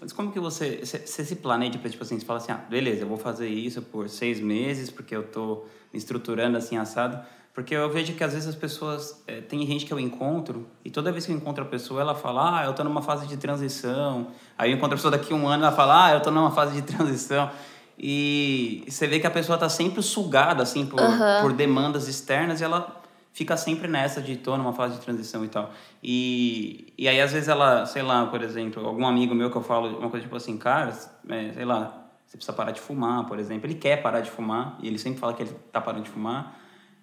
[0.00, 3.02] Mas como que você, você se planeja para, tipo assim, você fala assim, ah, beleza,
[3.02, 7.24] eu vou fazer isso por seis meses, porque eu tô me estruturando assim, assado.
[7.54, 9.22] Porque eu vejo que às vezes as pessoas.
[9.26, 12.14] É, tem gente que eu encontro, e toda vez que eu encontro a pessoa, ela
[12.14, 14.28] fala, ah, eu tô numa fase de transição.
[14.56, 16.50] Aí eu encontro a pessoa daqui a um ano, ela fala, ah, eu tô numa
[16.50, 17.50] fase de transição.
[17.98, 21.42] E você vê que a pessoa tá sempre sugada, assim, por, uhum.
[21.42, 23.02] por demandas externas, e ela
[23.34, 25.70] fica sempre nessa de tô numa fase de transição e tal.
[26.02, 29.62] E, e aí, às vezes, ela, sei lá, por exemplo, algum amigo meu que eu
[29.62, 30.92] falo uma coisa tipo assim, cara,
[31.28, 33.66] é, sei lá, você precisa parar de fumar, por exemplo.
[33.66, 36.61] Ele quer parar de fumar, e ele sempre fala que ele tá parando de fumar.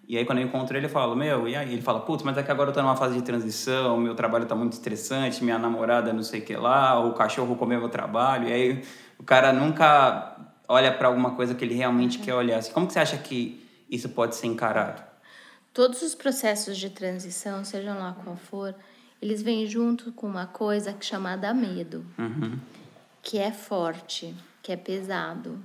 [0.10, 1.72] E aí, quando eu encontro ele, eu falo, meu, e aí?
[1.72, 4.48] Ele fala, putz, mas é que agora eu tô numa fase de transição, meu trabalho
[4.48, 8.50] tá muito estressante, minha namorada não sei o que lá, o cachorro comeu meu trabalho.
[8.50, 8.84] E aí,
[9.20, 10.36] o cara nunca
[10.68, 12.58] olha para alguma coisa que ele realmente quer olhar.
[12.58, 15.04] Assim, como que você acha que isso pode ser encarado?
[15.72, 18.74] Todos os processos de transição, sejam lá qual for,
[19.22, 22.58] eles vêm junto com uma coisa chamada medo, uhum.
[23.22, 25.60] que é forte, que é pesado.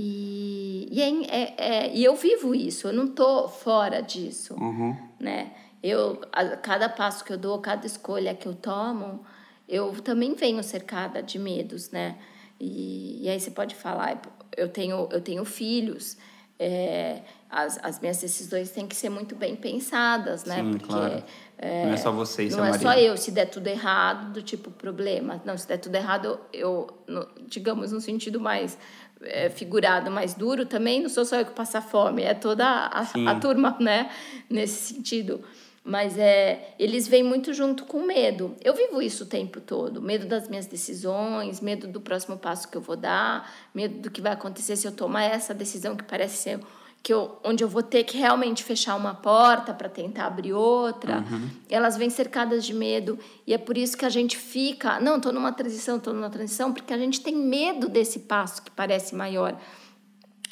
[0.00, 4.96] E, e, é, é, é, e eu vivo isso, eu não estou fora disso, uhum.
[5.18, 5.50] né?
[5.82, 9.26] Eu, a, cada passo que eu dou, cada escolha que eu tomo,
[9.68, 12.16] eu também venho cercada de medos, né?
[12.60, 14.22] E, e aí você pode falar,
[14.56, 16.16] eu tenho, eu tenho filhos,
[16.60, 20.56] é, as, as minhas decisões têm que ser muito bem pensadas, né?
[20.56, 21.24] Sim, Porque claro.
[21.56, 24.42] é, não é só você e Não é só eu, se der tudo errado, do
[24.42, 25.40] tipo problema.
[25.44, 28.76] Não, se der tudo errado, eu, eu digamos, no sentido mais
[29.22, 33.00] é, figurado mais duro também, não sou só eu que passa fome, é toda a,
[33.02, 34.10] a, turma, né?
[34.48, 35.42] Nesse sentido.
[35.84, 38.54] Mas é, eles vêm muito junto com medo.
[38.62, 40.02] Eu vivo isso o tempo todo.
[40.02, 44.20] Medo das minhas decisões, medo do próximo passo que eu vou dar, medo do que
[44.20, 46.60] vai acontecer se eu tomar essa decisão que parece ser
[47.02, 51.18] que eu, onde eu vou ter que realmente fechar uma porta para tentar abrir outra.
[51.18, 51.48] Uhum.
[51.70, 55.32] Elas vêm cercadas de medo e é por isso que a gente fica, não, estou
[55.32, 59.58] numa transição, estou numa transição, porque a gente tem medo desse passo que parece maior.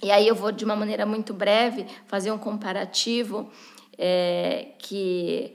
[0.02, 3.50] E aí eu vou de uma maneira muito breve fazer um comparativo
[3.98, 5.54] é, que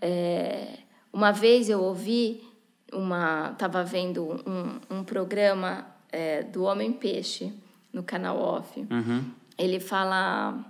[0.00, 0.78] é,
[1.12, 2.42] uma vez eu ouvi
[2.92, 7.52] uma, estava vendo um, um programa é, do Homem Peixe
[7.92, 8.80] no canal Off.
[8.90, 10.64] Uhum ele fala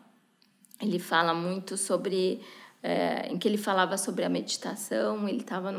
[0.81, 2.43] ele fala muito sobre
[2.83, 5.73] é, em que ele falava sobre a meditação ele estava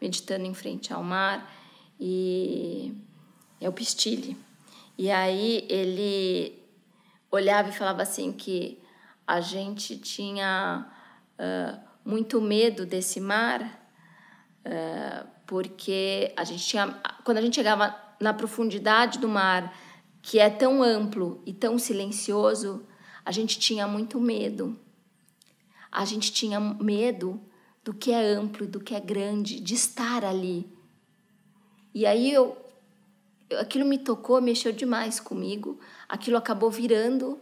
[0.00, 1.50] meditando em frente ao mar
[1.98, 2.94] e
[3.60, 4.36] é o Pistile
[4.98, 6.62] e aí ele
[7.30, 8.78] olhava e falava assim que
[9.26, 10.86] a gente tinha
[11.38, 16.88] uh, muito medo desse mar uh, porque a gente tinha
[17.24, 19.72] quando a gente chegava na profundidade do mar
[20.22, 22.86] que é tão amplo e tão silencioso,
[23.24, 24.78] a gente tinha muito medo.
[25.90, 27.40] A gente tinha medo
[27.84, 30.70] do que é amplo, do que é grande, de estar ali.
[31.94, 32.56] E aí eu,
[33.58, 35.80] aquilo me tocou, mexeu demais comigo.
[36.08, 37.38] Aquilo acabou virando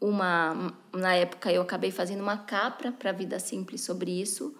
[0.00, 4.54] uma, na época eu acabei fazendo uma capra para a vida simples sobre isso,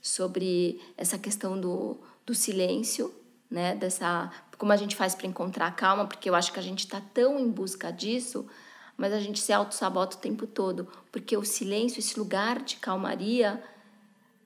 [0.00, 3.14] sobre essa questão do, do silêncio,
[3.50, 6.62] né, dessa como a gente faz para encontrar a calma, porque eu acho que a
[6.62, 8.46] gente está tão em busca disso,
[8.94, 13.62] mas a gente se auto-sabota o tempo todo, porque o silêncio, esse lugar de calmaria,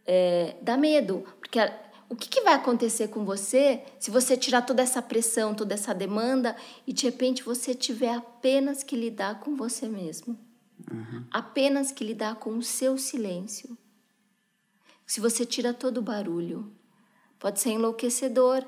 [0.06, 1.76] é, dá medo, porque a,
[2.08, 5.92] o que, que, vai acontecer com você se você tirar toda essa pressão, toda essa
[5.92, 6.54] demanda
[6.86, 10.38] e de repente você tiver apenas que lidar com você mesmo?
[10.92, 11.24] Uhum.
[11.28, 13.76] Apenas que lidar com o seu silêncio.
[15.04, 16.72] Se você tira todo o barulho,
[17.40, 18.64] pode ser enlouquecedor,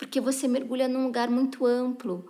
[0.00, 2.26] porque você mergulha num lugar muito amplo,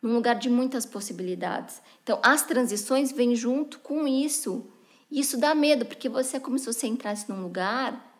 [0.00, 1.82] num lugar de muitas possibilidades.
[2.02, 4.66] Então, as transições vêm junto com isso.
[5.10, 8.18] E isso dá medo, porque você é como se você entrasse num lugar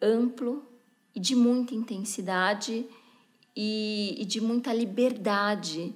[0.00, 0.64] amplo
[1.12, 2.86] e de muita intensidade
[3.56, 5.92] e, e de muita liberdade.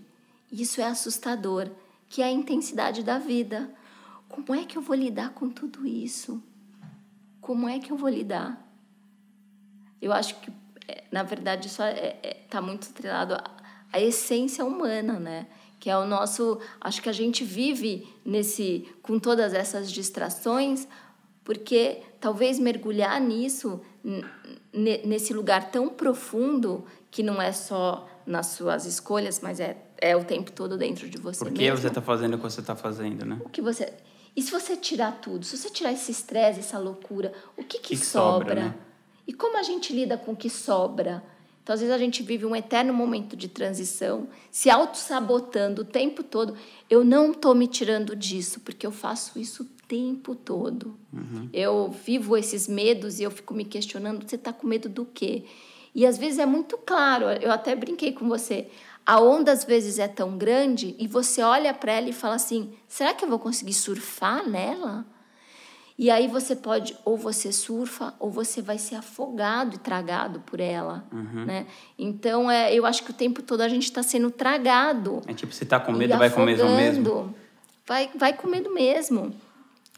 [0.50, 1.70] Isso é assustador,
[2.08, 3.72] que é a intensidade da vida.
[4.28, 6.42] Como é que eu vou lidar com tudo isso?
[7.40, 8.68] Como é que eu vou lidar?
[10.02, 10.50] Eu acho que,
[11.10, 13.44] na verdade, isso está é, é, tá muito atrelado à,
[13.92, 15.46] à essência humana, né?
[15.80, 20.88] que é o nosso, acho que a gente vive nesse com todas essas distrações,
[21.44, 23.80] porque talvez mergulhar nisso
[24.72, 30.24] nesse lugar tão profundo que não é só nas suas escolhas, mas é é o
[30.24, 31.76] tempo todo dentro de você Por que mesmo.
[31.76, 33.40] você está fazendo o que você está fazendo, né?
[33.44, 33.92] O que você
[34.36, 37.88] e se você tirar tudo, se você tirar esse estresse, essa loucura, o que que,
[37.88, 38.48] que sobra?
[38.48, 38.74] sobra né?
[39.28, 41.22] E como a gente lida com o que sobra?
[41.62, 46.22] Então, às vezes, a gente vive um eterno momento de transição, se auto-sabotando o tempo
[46.22, 46.56] todo.
[46.88, 50.96] Eu não estou me tirando disso, porque eu faço isso o tempo todo.
[51.12, 51.50] Uhum.
[51.52, 55.44] Eu vivo esses medos e eu fico me questionando: você está com medo do quê?
[55.94, 58.68] E às vezes é muito claro, eu até brinquei com você.
[59.04, 62.72] A onda às vezes é tão grande e você olha para ela e fala assim:
[62.86, 65.04] será que eu vou conseguir surfar nela?
[65.98, 70.60] E aí você pode, ou você surfa, ou você vai ser afogado e tragado por
[70.60, 71.44] ela, uhum.
[71.44, 71.66] né?
[71.98, 75.20] Então, é, eu acho que o tempo todo a gente está sendo tragado.
[75.26, 77.34] É tipo, se tá com medo, vai com medo mesmo?
[77.84, 79.34] Vai, vai com medo mesmo,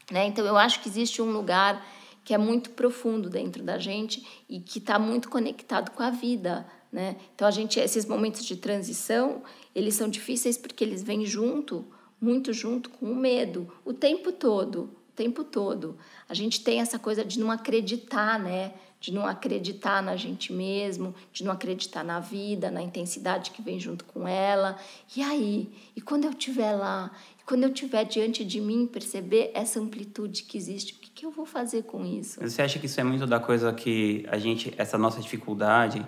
[0.09, 0.25] né?
[0.25, 1.85] Então, eu acho que existe um lugar
[2.25, 6.65] que é muito profundo dentro da gente e que está muito conectado com a vida,
[6.91, 7.15] né?
[7.35, 9.43] Então, a gente, esses momentos de transição,
[9.75, 11.85] eles são difíceis porque eles vêm junto,
[12.19, 15.97] muito junto com o medo, o tempo todo, tempo todo.
[16.27, 18.73] A gente tem essa coisa de não acreditar, né?
[18.99, 23.79] De não acreditar na gente mesmo, de não acreditar na vida, na intensidade que vem
[23.79, 24.77] junto com ela.
[25.15, 25.69] E aí?
[25.95, 27.11] E quando eu estiver lá?
[27.39, 31.25] E quando eu estiver diante de mim, perceber essa amplitude que existe, o que, que
[31.25, 32.39] eu vou fazer com isso?
[32.41, 36.05] Você acha que isso é muito da coisa que a gente, essa nossa dificuldade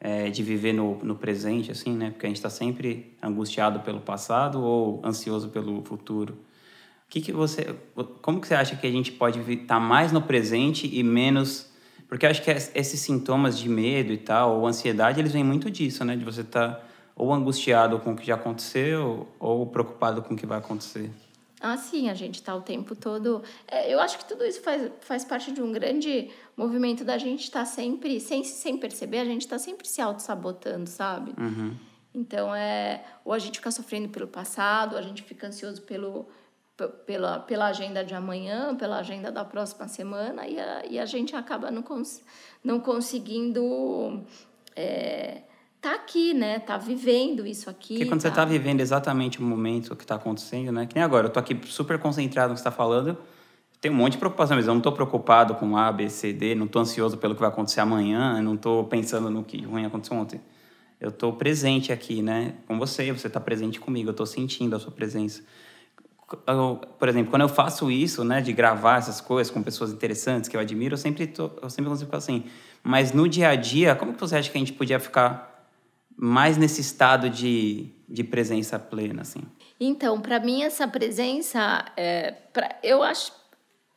[0.00, 2.10] é, de viver no, no presente, assim, né?
[2.10, 6.38] Porque a gente está sempre angustiado pelo passado ou ansioso pelo futuro
[7.08, 7.74] que, que você,
[8.22, 11.68] como que você acha que a gente pode estar tá mais no presente e menos
[12.08, 15.70] porque eu acho que esses sintomas de medo e tal, ou ansiedade, eles vêm muito
[15.70, 16.16] disso, né?
[16.16, 20.36] De você estar tá ou angustiado com o que já aconteceu ou preocupado com o
[20.36, 21.10] que vai acontecer.
[21.60, 23.42] Ah, sim, a gente está o tempo todo.
[23.66, 27.42] É, eu acho que tudo isso faz, faz parte de um grande movimento da gente
[27.42, 31.34] estar tá sempre, sem, sem perceber, a gente está sempre se auto-sabotando, sabe?
[31.36, 31.74] Uhum.
[32.14, 36.28] Então, é, ou a gente fica sofrendo pelo passado, ou a gente fica ansioso pelo,
[36.86, 41.34] pela, pela agenda de amanhã, pela agenda da próxima semana, e a, e a gente
[41.34, 42.22] acaba não, cons,
[42.62, 44.22] não conseguindo
[44.76, 45.42] é,
[45.80, 46.60] tá aqui, né?
[46.60, 47.94] Tá vivendo isso aqui.
[47.94, 48.28] Porque quando tá...
[48.28, 50.86] você tá vivendo exatamente o momento que está acontecendo, né?
[50.86, 53.18] Que nem agora, eu tô aqui super concentrado no que está falando,
[53.80, 56.54] tem um monte de preocupação, mas eu não estou preocupado com A, B, C, D,
[56.54, 60.16] não estou ansioso pelo que vai acontecer amanhã, não estou pensando no que ruim aconteceu
[60.16, 60.40] ontem.
[61.00, 62.54] Eu estou presente aqui, né?
[62.66, 65.44] Com você, você está presente comigo, eu estou sentindo a sua presença
[66.98, 70.56] por exemplo, quando eu faço isso, né, de gravar essas coisas com pessoas interessantes que
[70.56, 72.44] eu admiro, eu sempre tô, eu sempre consigo ficar assim.
[72.82, 75.66] Mas no dia a dia, como que você acha que a gente podia ficar
[76.14, 79.40] mais nesse estado de, de presença plena, assim?
[79.80, 83.32] Então, para mim essa presença, é, pra, eu acho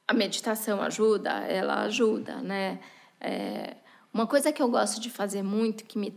[0.07, 2.79] a meditação ajuda, ela ajuda, né?
[3.19, 3.75] É,
[4.13, 6.13] uma coisa que eu gosto de fazer muito, que me,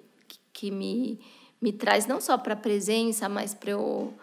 [0.53, 1.21] que me,
[1.61, 4.15] me traz não só para a presença, mas para eu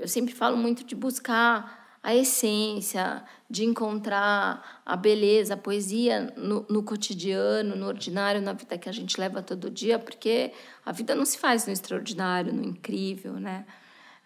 [0.00, 6.64] eu sempre falo muito de buscar a essência, de encontrar a beleza, a poesia no,
[6.68, 10.52] no, cotidiano, no ordinário, na vida que a gente leva todo dia, porque
[10.84, 13.66] a vida não se faz no extraordinário, no incrível, né?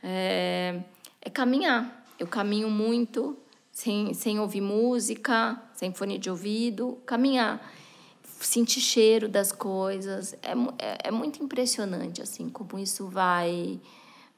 [0.03, 0.83] É,
[1.21, 2.05] é caminhar.
[2.17, 3.37] Eu caminho muito,
[3.73, 7.73] sem, sem ouvir música, sem fone de ouvido, caminhar.
[8.38, 10.35] Sentir cheiro das coisas.
[10.42, 13.81] É, é, é muito impressionante, assim, como isso vai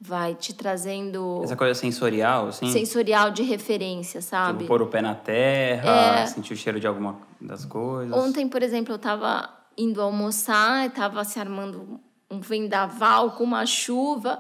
[0.01, 1.41] vai te trazendo.
[1.43, 2.71] Essa coisa sensorial, assim?
[2.71, 4.61] Sensorial de referência, sabe?
[4.61, 6.27] Tipo, pôr o pé na terra, é...
[6.27, 8.17] sentir o cheiro de alguma das coisas.
[8.17, 14.39] Ontem, por exemplo, eu estava indo almoçar, estava se armando um vendaval com uma chuva.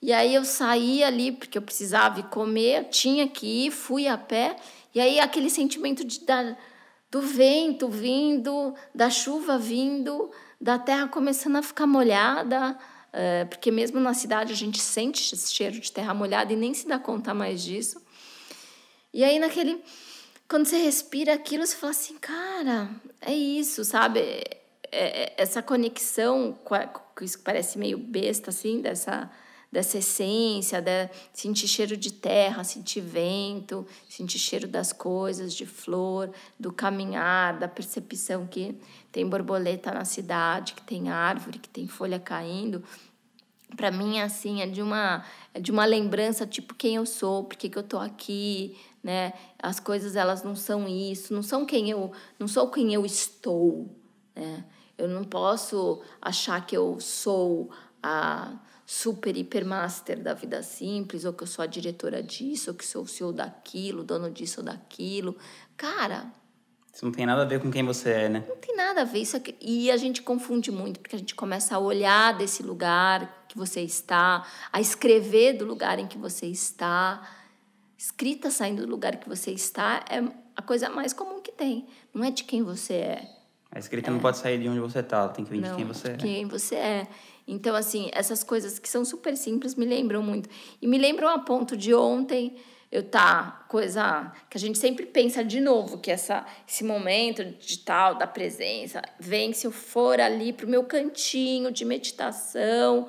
[0.00, 4.16] E aí eu saí ali porque eu precisava ir comer, tinha que ir, fui a
[4.16, 4.56] pé.
[4.94, 6.56] E aí aquele sentimento de dar
[7.10, 10.30] do vento vindo, da chuva vindo,
[10.60, 12.76] da terra começando a ficar molhada,
[13.48, 16.86] porque mesmo na cidade a gente sente esse cheiro de terra molhada e nem se
[16.86, 18.00] dá conta mais disso.
[19.12, 19.82] E aí naquele
[20.48, 22.88] quando você respira aquilo, você fala assim, cara,
[23.20, 24.20] é isso, sabe?
[24.20, 24.60] É,
[24.92, 29.30] é, essa conexão com isso que parece meio besta assim, dessa
[29.70, 36.30] dessa essência, de sentir cheiro de terra, sentir vento, sentir cheiro das coisas, de flor,
[36.58, 38.78] do caminhar, da percepção que
[39.12, 42.82] tem borboleta na cidade, que tem árvore, que tem folha caindo.
[43.76, 47.56] Para mim, assim, é de uma é de uma lembrança tipo quem eu sou, por
[47.56, 49.32] que eu tô aqui, né?
[49.58, 53.90] As coisas elas não são isso, não são quem eu, não sou quem eu estou,
[54.34, 54.64] né?
[54.96, 57.70] Eu não posso achar que eu sou
[58.02, 58.56] a
[58.86, 62.86] super hiper master da vida simples, ou que eu sou a diretora disso, ou que
[62.86, 65.36] sou o CEO daquilo, dono disso ou daquilo.
[65.76, 66.30] Cara.
[66.94, 68.44] Isso não tem nada a ver com quem você é, né?
[68.48, 69.18] Não tem nada a ver.
[69.18, 73.44] Isso aqui, e a gente confunde muito, porque a gente começa a olhar desse lugar
[73.48, 77.28] que você está, a escrever do lugar em que você está.
[77.98, 80.22] Escrita saindo do lugar que você está é
[80.54, 81.86] a coisa mais comum que tem.
[82.14, 83.36] Não é de quem você é.
[83.70, 84.12] A escrita é.
[84.12, 86.16] não pode sair de onde você está, tem que vir não, de quem você é.
[86.16, 87.08] quem você é.
[87.46, 90.48] Então, assim, essas coisas que são super simples me lembram muito.
[90.82, 92.56] E me lembram a ponto de ontem
[92.90, 97.78] eu tá coisa que a gente sempre pensa de novo que essa esse momento de
[97.78, 103.08] tal da presença vem se eu for ali pro meu cantinho de meditação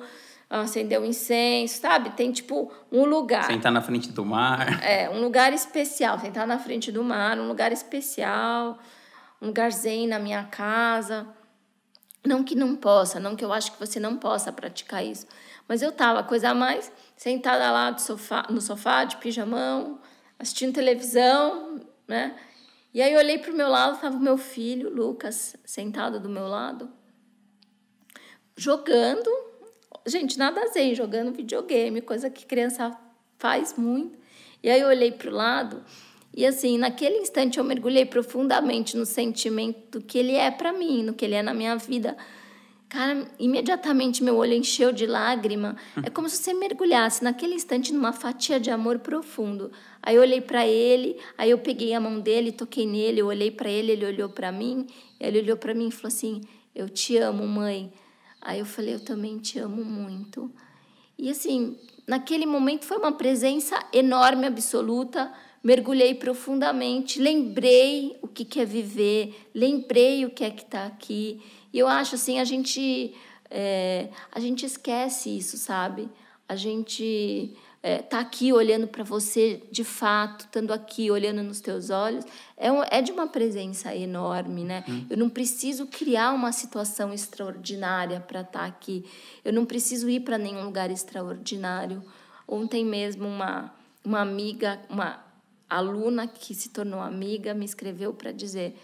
[0.50, 2.10] acender um incenso sabe?
[2.10, 3.44] Tem tipo um lugar.
[3.44, 4.82] Sentar na frente do mar.
[4.82, 6.18] É um lugar especial.
[6.18, 8.78] Sentar na frente do mar um lugar especial
[9.40, 11.26] um lugar zen na minha casa
[12.26, 15.26] não que não possa, não que eu acho que você não possa praticar isso.
[15.66, 20.00] Mas eu estava, coisa a mais, sentada lá sofá, no sofá, de pijamão,
[20.38, 22.36] assistindo televisão, né?
[22.92, 26.28] E aí eu olhei para o meu lado, estava o meu filho, Lucas, sentado do
[26.28, 26.90] meu lado,
[28.56, 29.30] jogando.
[30.06, 32.96] Gente, nada zen, jogando videogame, coisa que criança
[33.38, 34.18] faz muito.
[34.62, 35.84] E aí eu olhei para o lado
[36.34, 41.14] e assim, naquele instante eu mergulhei profundamente no sentimento que ele é para mim, no
[41.14, 42.16] que ele é na minha vida.
[42.88, 45.76] Cara, imediatamente meu olho encheu de lágrima.
[46.02, 49.70] É como se você mergulhasse naquele instante numa fatia de amor profundo.
[50.02, 53.50] Aí eu olhei para ele, aí eu peguei a mão dele, toquei nele, eu olhei
[53.50, 54.86] para ele, ele olhou para mim,
[55.20, 56.40] ele olhou para mim e falou assim:
[56.74, 57.92] "Eu te amo, mãe".
[58.40, 60.50] Aí eu falei: "Eu também te amo muito".
[61.18, 61.76] E assim,
[62.06, 65.30] naquele momento foi uma presença enorme, absoluta
[65.68, 71.42] mergulhei profundamente, lembrei o que quer viver, lembrei o que é que está aqui.
[71.70, 73.14] E eu acho assim, a gente,
[73.50, 76.08] é, a gente esquece isso, sabe?
[76.48, 81.90] A gente é, tá aqui olhando para você de fato, estando aqui olhando nos teus
[81.90, 82.24] olhos,
[82.56, 84.84] é, um, é de uma presença enorme, né?
[84.88, 85.04] Hum.
[85.10, 89.04] Eu não preciso criar uma situação extraordinária para estar tá aqui.
[89.44, 92.02] Eu não preciso ir para nenhum lugar extraordinário.
[92.48, 95.27] Ontem mesmo uma uma amiga, uma
[95.68, 98.74] aluna que se tornou amiga me escreveu para dizer: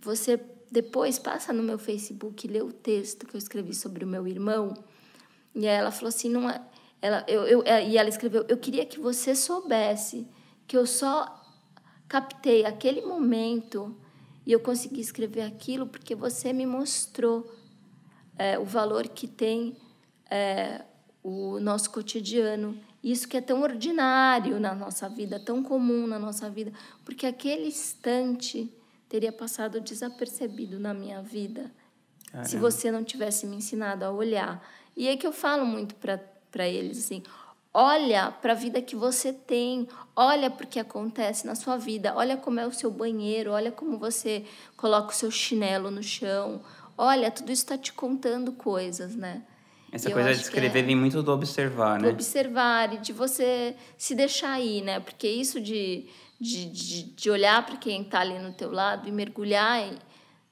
[0.00, 0.40] Você
[0.70, 4.26] depois passa no meu Facebook e lê o texto que eu escrevi sobre o meu
[4.26, 4.74] irmão.
[5.54, 6.60] E ela falou assim: não é,
[7.00, 10.26] ela, eu, eu, é, e ela escreveu: Eu queria que você soubesse
[10.66, 11.42] que eu só
[12.08, 13.96] captei aquele momento
[14.46, 17.50] e eu consegui escrever aquilo porque você me mostrou
[18.36, 19.76] é, o valor que tem
[20.30, 20.82] é,
[21.22, 26.48] o nosso cotidiano isso que é tão ordinário na nossa vida, tão comum na nossa
[26.48, 26.72] vida,
[27.04, 28.72] porque aquele instante
[29.10, 31.70] teria passado desapercebido na minha vida
[32.30, 32.48] Caramba.
[32.48, 34.66] se você não tivesse me ensinado a olhar.
[34.96, 37.22] E é que eu falo muito para eles assim:
[37.74, 39.86] olha para a vida que você tem,
[40.16, 43.70] olha para o que acontece na sua vida, olha como é o seu banheiro, olha
[43.70, 44.46] como você
[44.78, 46.62] coloca o seu chinelo no chão,
[46.96, 49.42] olha, tudo isso está te contando coisas, né?
[49.94, 52.10] Essa coisa de escrever é vem muito do observar, do né?
[52.10, 54.98] observar e de você se deixar ir, né?
[54.98, 56.06] Porque isso de,
[56.40, 59.88] de, de, de olhar para quem está ali no teu lado e mergulhar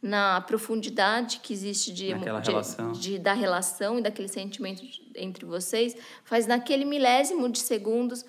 [0.01, 2.93] na profundidade que existe de, de, relação.
[2.93, 4.83] de, da relação e daquele sentimento
[5.17, 8.25] entre vocês, faz naquele milésimo de segundos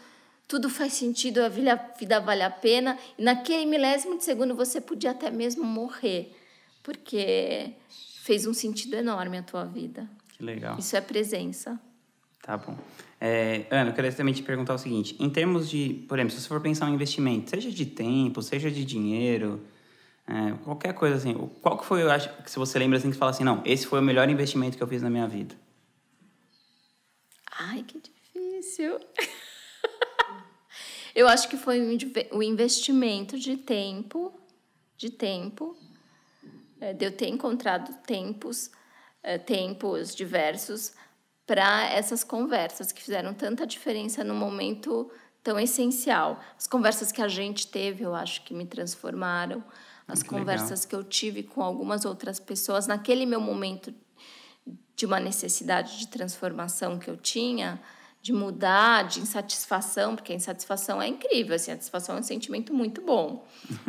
[0.48, 2.98] tudo faz sentido, a vida, a vida vale a pena.
[3.18, 6.36] E naquele milésimo de segundo você podia até mesmo morrer,
[6.84, 7.74] porque
[8.22, 10.08] fez um sentido enorme a tua vida.
[10.36, 10.78] Que legal.
[10.78, 11.80] Isso é presença.
[12.42, 12.78] Tá bom.
[13.20, 16.42] É, Ana, eu queria também te perguntar o seguinte: em termos de, por exemplo, se
[16.42, 19.66] você for pensar um investimento, seja de tempo, seja de dinheiro,
[20.28, 23.16] é, qualquer coisa assim, qual que foi, eu acho, que se você lembra assim, que
[23.16, 25.56] você fala assim, não, esse foi o melhor investimento que eu fiz na minha vida?
[27.60, 29.00] Ai, que difícil.
[31.16, 31.80] eu acho que foi
[32.32, 34.34] o investimento de tempo
[35.04, 35.76] de tempo,
[36.80, 38.72] é, de eu ter encontrado tempos,
[39.46, 40.94] tempos diversos
[41.46, 45.12] para essas conversas que fizeram tanta diferença no momento
[45.44, 46.40] tão essencial.
[46.58, 49.64] As conversas que a gente teve, eu acho que me transformaram.
[50.08, 50.90] As Muito conversas legal.
[50.90, 53.94] que eu tive com algumas outras pessoas naquele meu momento
[54.96, 57.82] de uma necessidade de transformação que eu tinha,
[58.22, 62.74] de mudar, de insatisfação, porque a insatisfação é incrível, assim, a satisfação é um sentimento
[62.74, 63.46] muito bom,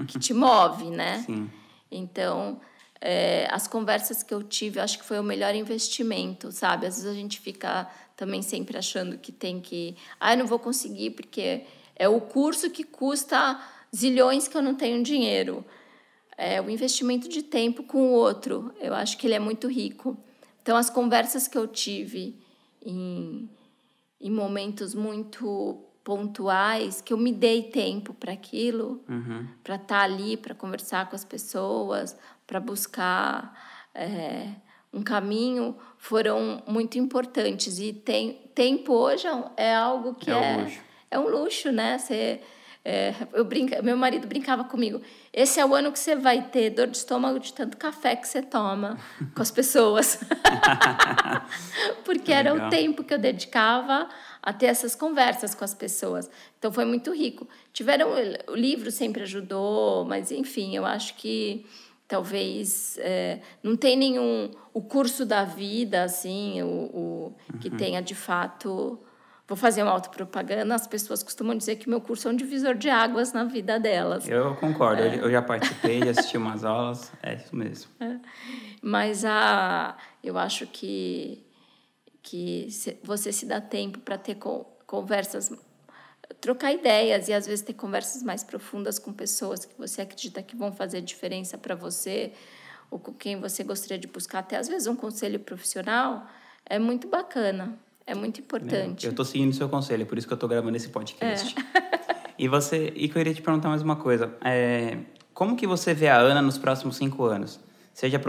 [0.09, 1.22] que te move, né?
[1.26, 1.51] Sim.
[1.91, 2.61] Então,
[3.07, 6.86] é, as conversas que eu tive, eu acho que foi o melhor investimento, sabe?
[6.86, 7.86] Às vezes a gente fica
[8.16, 9.94] também sempre achando que tem que.
[10.18, 13.61] Ah, eu não vou conseguir porque é o curso que custa
[13.94, 15.62] zilhões que eu não tenho dinheiro.
[16.34, 18.74] É o investimento de tempo com o outro.
[18.80, 20.16] Eu acho que ele é muito rico.
[20.62, 22.40] Então, as conversas que eu tive
[22.80, 23.50] em,
[24.18, 29.46] em momentos muito pontuais, que eu me dei tempo para aquilo, uhum.
[29.62, 32.16] para estar tá ali, para conversar com as pessoas,
[32.47, 33.55] para buscar
[33.95, 34.49] é,
[34.92, 37.78] um caminho, foram muito importantes.
[37.78, 39.26] E tem, tempo hoje
[39.57, 40.80] é algo que é, é, um, luxo.
[41.11, 41.99] é um luxo, né?
[41.99, 42.40] Você,
[42.84, 45.01] é, eu brinca, meu marido brincava comigo.
[45.32, 48.28] Esse é o ano que você vai ter dor de estômago de tanto café que
[48.28, 48.97] você toma
[49.34, 50.20] com as pessoas.
[52.05, 54.09] Porque era o tempo que eu dedicava
[54.40, 56.30] a ter essas conversas com as pessoas.
[56.59, 57.49] Então foi muito rico.
[57.72, 58.11] Tiveram
[58.47, 61.66] o livro sempre ajudou, mas enfim, eu acho que
[62.15, 67.77] talvez é, não tem nenhum o curso da vida assim o, o que uhum.
[67.77, 69.01] tenha de fato
[69.49, 72.89] vou fazer uma autopropaganda as pessoas costumam dizer que meu curso é um divisor de
[72.89, 75.17] águas na vida delas eu concordo é.
[75.17, 78.17] eu já participei assisti umas aulas é isso mesmo é.
[78.81, 81.45] mas a eu acho que
[82.23, 82.69] que
[83.03, 84.39] você se dá tempo para ter
[84.87, 85.53] conversas,
[86.41, 90.57] trocar ideias e às vezes ter conversas mais profundas com pessoas que você acredita que
[90.57, 92.33] vão fazer diferença para você
[92.91, 96.27] ou com quem você gostaria de buscar até às vezes um conselho profissional
[96.66, 99.05] é muito bacana, é muito importante.
[99.05, 101.55] Eu estou seguindo o seu conselho, por isso que eu estou gravando esse podcast.
[101.75, 102.25] É.
[102.39, 104.99] e você, e eu iria te perguntar mais uma coisa, é,
[105.33, 107.61] como que você vê a Ana nos próximos cinco anos?
[107.93, 108.20] Seja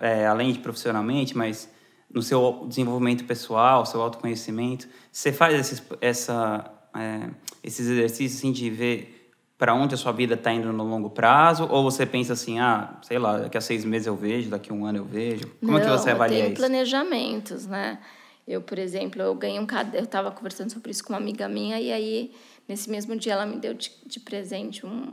[0.00, 1.70] é, além de profissionalmente, mas
[2.12, 4.88] no seu desenvolvimento pessoal, seu autoconhecimento?
[5.10, 7.30] Você faz esses, essa, é,
[7.62, 11.66] esses exercícios assim, de ver para onde a sua vida está indo no longo prazo?
[11.70, 14.74] Ou você pensa assim, ah, sei lá, daqui a seis meses eu vejo, daqui a
[14.74, 15.46] um ano eu vejo?
[15.60, 16.60] Como Não, é que você avalia eu tenho isso?
[16.60, 17.98] planejamentos, né?
[18.46, 21.48] Eu, por exemplo, eu ganhei um caderno, eu estava conversando sobre isso com uma amiga
[21.48, 22.32] minha e aí
[22.68, 25.12] nesse mesmo dia ela me deu de, de presente um,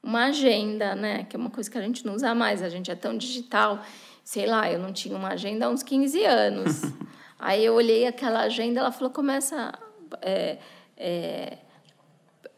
[0.00, 1.24] uma agenda, né?
[1.24, 3.82] Que é uma coisa que a gente não usa mais, a gente é tão digital
[4.30, 6.82] sei lá, eu não tinha uma agenda há uns 15 anos.
[7.36, 9.76] Aí eu olhei aquela agenda, ela falou, começa...
[10.22, 10.58] É,
[11.00, 11.58] é,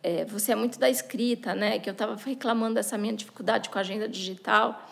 [0.02, 1.78] é, você é muito da escrita, né?
[1.78, 4.84] Que eu estava reclamando dessa minha dificuldade com a agenda digital.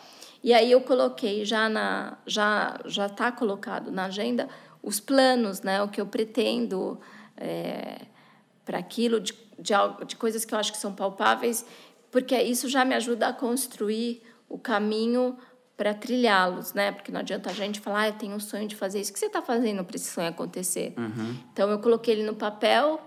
[0.42, 4.48] E aí eu coloquei já na já já está colocado na agenda
[4.82, 5.82] os planos, né?
[5.82, 6.98] O que eu pretendo
[7.36, 8.02] é,
[8.64, 9.74] para aquilo de, de,
[10.06, 11.66] de coisas que eu acho que são palpáveis,
[12.10, 15.36] porque isso já me ajuda a construir o caminho
[15.76, 16.92] para trilhá-los, né?
[16.92, 19.10] Porque não adianta a gente falar, ah, eu tenho um sonho de fazer isso.
[19.10, 20.92] O que você está fazendo para esse sonho acontecer?
[20.96, 21.36] Uhum.
[21.52, 23.00] Então, eu coloquei ele no papel,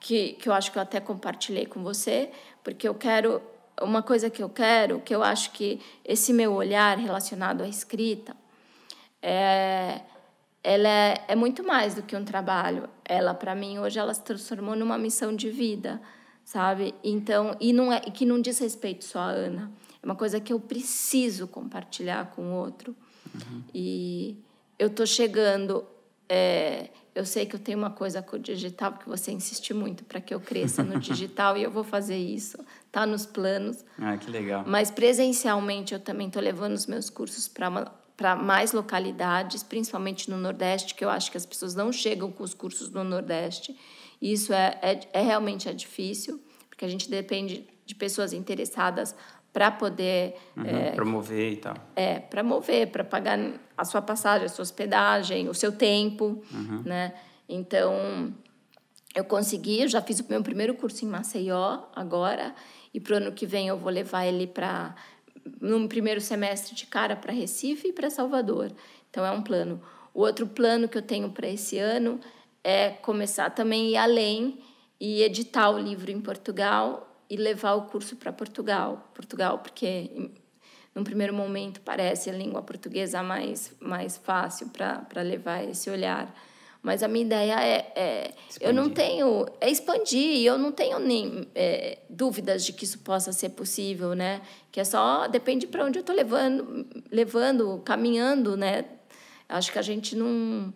[0.00, 2.30] que, que eu acho que eu até compartilhei com você,
[2.62, 3.40] porque eu quero...
[3.80, 8.36] Uma coisa que eu quero, que eu acho que esse meu olhar relacionado à escrita,
[9.22, 10.00] é,
[10.64, 12.88] ela é, é muito mais do que um trabalho.
[13.04, 16.02] Ela, para mim, hoje, ela se transformou numa missão de vida,
[16.44, 16.92] sabe?
[17.04, 19.70] Então, e não é que não diz respeito só à Ana
[20.02, 22.94] é uma coisa que eu preciso compartilhar com o outro.
[23.34, 23.62] Uhum.
[23.74, 24.36] E
[24.78, 25.84] eu estou chegando.
[26.28, 30.04] É, eu sei que eu tenho uma coisa com o digital, porque você insiste muito
[30.04, 32.56] para que eu cresça no digital e eu vou fazer isso.
[32.86, 33.84] Está nos planos.
[33.98, 34.62] Ah, que legal.
[34.64, 40.94] Mas presencialmente eu também estou levando os meus cursos para mais localidades, principalmente no Nordeste,
[40.94, 43.76] que eu acho que as pessoas não chegam com os cursos no Nordeste.
[44.22, 46.40] E isso é, é, é realmente é difícil,
[46.70, 49.12] porque a gente depende de pessoas interessadas
[49.52, 51.74] para poder uhum, é, promover e tal.
[51.96, 53.38] É, para mover, para pagar
[53.76, 56.82] a sua passagem, a sua hospedagem, o seu tempo, uhum.
[56.84, 57.14] né?
[57.48, 58.32] Então,
[59.14, 62.54] eu consegui, eu já fiz o meu primeiro curso em Maceió agora,
[62.92, 64.94] e para o ano que vem eu vou levar ele para
[65.60, 68.70] no primeiro semestre de cara para Recife e para Salvador.
[69.10, 69.80] Então é um plano.
[70.12, 72.20] O outro plano que eu tenho para esse ano
[72.62, 74.60] é começar também a ir além
[75.00, 79.10] e editar o livro em Portugal e levar o curso para Portugal.
[79.14, 80.30] Portugal, porque
[80.94, 86.34] num primeiro momento parece a língua portuguesa mais mais fácil para levar esse olhar,
[86.82, 90.98] Mas a minha ideia é, é eu não tenho é expandir e eu não tenho
[90.98, 94.40] nem é, dúvidas de que isso possa ser possível, né?
[94.72, 98.84] Que é só depende para onde eu estou levando, levando, caminhando, né?
[99.48, 100.72] Acho que a gente não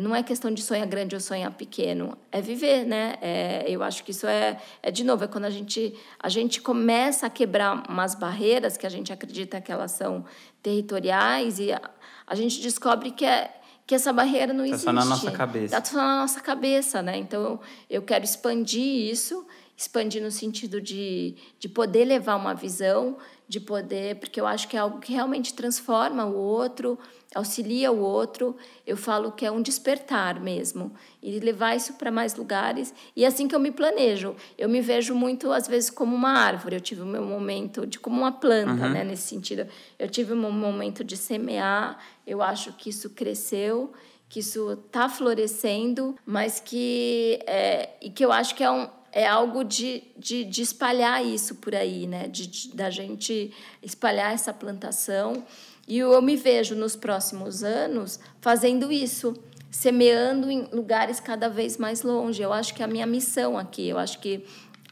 [0.00, 3.14] não é questão de sonhar grande ou sonhar pequeno, é viver, né?
[3.20, 6.60] É, eu acho que isso é, é de novo, é quando a gente, a gente
[6.60, 10.24] começa a quebrar umas barreiras que a gente acredita que elas são
[10.62, 11.80] territoriais e a,
[12.26, 13.52] a gente descobre que é
[13.86, 14.80] que essa barreira não existe.
[14.80, 15.64] Está só na nossa cabeça.
[15.64, 17.16] Está só na nossa cabeça, né?
[17.16, 23.16] Então, eu quero expandir isso, expandir no sentido de, de poder levar uma visão,
[23.48, 26.98] de poder, porque eu acho que é algo que realmente transforma o outro,
[27.34, 28.56] auxilia o outro.
[28.86, 32.92] Eu falo que é um despertar mesmo e levar isso para mais lugares.
[33.14, 36.30] E é assim que eu me planejo, eu me vejo muito às vezes como uma
[36.30, 36.76] árvore.
[36.76, 38.92] Eu tive o meu momento de como uma planta, uhum.
[38.92, 39.04] né?
[39.04, 39.66] Nesse sentido,
[39.98, 41.98] eu tive um momento de semear.
[42.26, 43.92] Eu acho que isso cresceu
[44.28, 49.26] que isso está florescendo, mas que é, e que eu acho que é um, é
[49.26, 52.28] algo de, de, de espalhar isso por aí, né?
[52.28, 53.50] De, de, da gente
[53.82, 55.42] espalhar essa plantação.
[55.88, 59.34] E eu me vejo nos próximos anos fazendo isso,
[59.70, 62.42] semeando em lugares cada vez mais longe.
[62.42, 64.44] Eu acho que é a minha missão aqui, eu acho que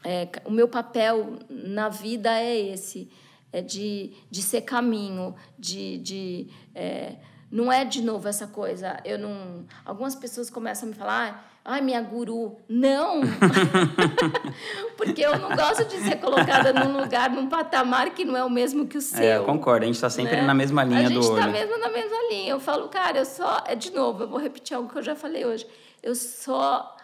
[0.03, 3.07] é, o meu papel na vida é esse,
[3.53, 7.17] é de, de ser caminho, de, de é,
[7.51, 8.99] não é de novo essa coisa.
[9.05, 9.67] Eu não.
[9.85, 12.57] Algumas pessoas começam a me falar ai, minha guru.
[12.69, 13.21] Não!
[14.95, 18.49] Porque eu não gosto de ser colocada num lugar, num patamar que não é o
[18.49, 19.23] mesmo que o seu.
[19.23, 19.83] É, eu concordo.
[19.83, 20.43] A gente está sempre né?
[20.43, 21.19] na mesma linha do olho.
[21.19, 22.51] A gente está mesmo na mesma linha.
[22.51, 23.63] Eu falo, cara, eu só...
[23.65, 25.65] É, de novo, eu vou repetir algo que eu já falei hoje.
[26.03, 26.95] Eu só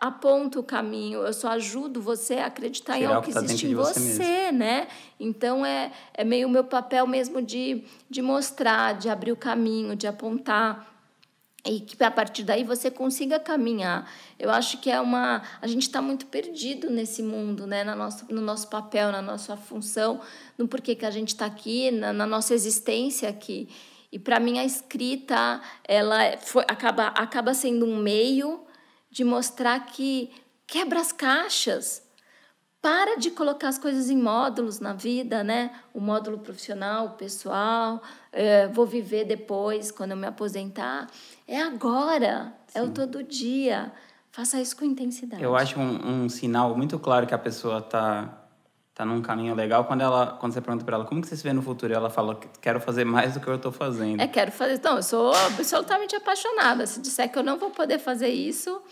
[0.00, 3.44] aponto o caminho, eu só ajudo você a acreditar Tirar em algo que, que tá
[3.44, 4.86] existe em você, você né?
[5.18, 9.96] Então é, é meio o meu papel mesmo de, de mostrar, de abrir o caminho,
[9.96, 10.90] de apontar
[11.64, 14.10] e que a partir daí você consiga caminhar.
[14.38, 18.26] Eu acho que é uma a gente está muito perdido nesse mundo, né, na nossa,
[18.30, 20.20] no nosso papel, na nossa função,
[20.56, 23.68] no porquê que a gente está aqui, na, na, nossa existência aqui.
[24.10, 28.64] E para mim a escrita ela foi, acaba acaba sendo um meio
[29.10, 30.30] de mostrar que
[30.66, 32.02] quebra as caixas.
[32.82, 35.70] Para de colocar as coisas em módulos na vida, né?
[35.92, 38.02] O módulo profissional, o pessoal,
[38.32, 41.06] é, vou viver depois, quando eu me aposentar.
[41.46, 42.78] É agora, Sim.
[42.78, 43.92] é o todo dia.
[44.32, 45.42] Faça isso com intensidade.
[45.42, 48.40] Eu acho um, um sinal muito claro que a pessoa está
[48.94, 51.42] tá num caminho legal quando ela quando você pergunta para ela como que você se
[51.42, 54.52] vê no futuro ela fala quero fazer mais do que eu estou fazendo é quero
[54.52, 58.82] fazer então eu sou absolutamente apaixonada se disser que eu não vou poder fazer isso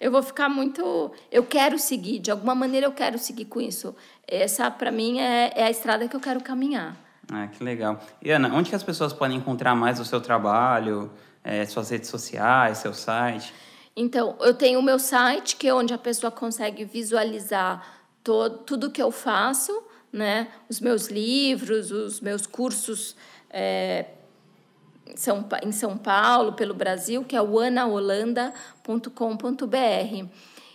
[0.00, 3.94] eu vou ficar muito eu quero seguir de alguma maneira eu quero seguir com isso
[4.26, 6.96] essa para mim é, é a estrada que eu quero caminhar
[7.30, 11.10] ah que legal e Ana onde que as pessoas podem encontrar mais o seu trabalho
[11.44, 13.52] é, suas redes sociais, seu site?
[13.96, 17.84] Então, eu tenho o meu site, que é onde a pessoa consegue visualizar
[18.22, 19.82] todo, tudo que eu faço,
[20.12, 20.48] né?
[20.68, 23.16] Os meus livros, os meus cursos
[23.50, 24.06] é,
[25.16, 30.26] são, em São Paulo, pelo Brasil, que é o anaholanda.com.br.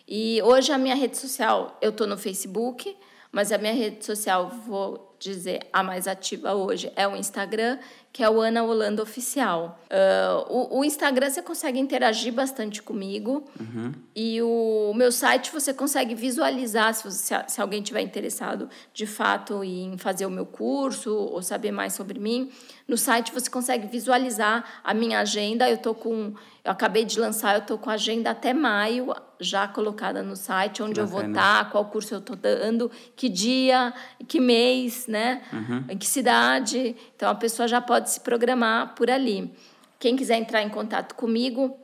[0.08, 2.96] E hoje a minha rede social, eu estou no Facebook,
[3.32, 7.80] mas a minha rede social, vou dizer, a mais ativa hoje é o Instagram,
[8.16, 9.78] que é o Ana Holanda Oficial.
[9.92, 13.44] Uh, o, o, Instagram você consegue interagir bastante comigo.
[13.60, 13.92] Uhum.
[14.16, 19.66] E o meu site você consegue visualizar, se, você, se alguém tiver interessado de fato
[19.66, 22.50] em fazer o meu curso ou saber mais sobre mim.
[22.88, 25.70] No site você consegue visualizar a minha agenda.
[25.70, 26.34] Eu tô com.
[26.64, 30.82] Eu acabei de lançar, eu tô com a agenda até maio já colocada no site,
[30.82, 33.94] onde eu vou estar, tá, qual curso eu estou dando, que dia,
[34.28, 35.42] que mês, né?
[35.52, 35.86] Uhum.
[35.90, 36.96] Em que cidade.
[37.16, 39.54] Então a pessoa já pode se programar por ali.
[40.00, 41.78] Quem quiser entrar em contato comigo,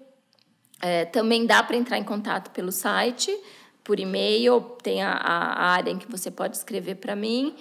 [0.82, 3.36] é, também dá para entrar em contato pelo site,
[3.84, 7.56] por e-mail, tem a, a área em que você pode escrever para mim.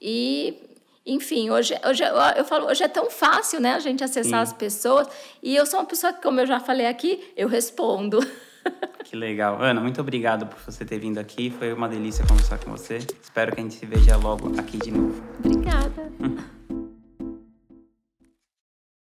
[0.00, 0.62] E
[1.04, 2.02] enfim, hoje, hoje
[2.36, 4.50] eu falo, hoje é tão fácil, né, a gente acessar Sim.
[4.50, 5.08] as pessoas.
[5.42, 8.18] E eu sou uma pessoa que, como eu já falei aqui, eu respondo.
[9.04, 9.62] Que legal.
[9.62, 11.48] Ana, muito obrigado por você ter vindo aqui.
[11.48, 12.96] Foi uma delícia conversar com você.
[12.96, 15.22] Espero que a gente se veja logo aqui de novo.
[15.38, 16.10] Obrigada.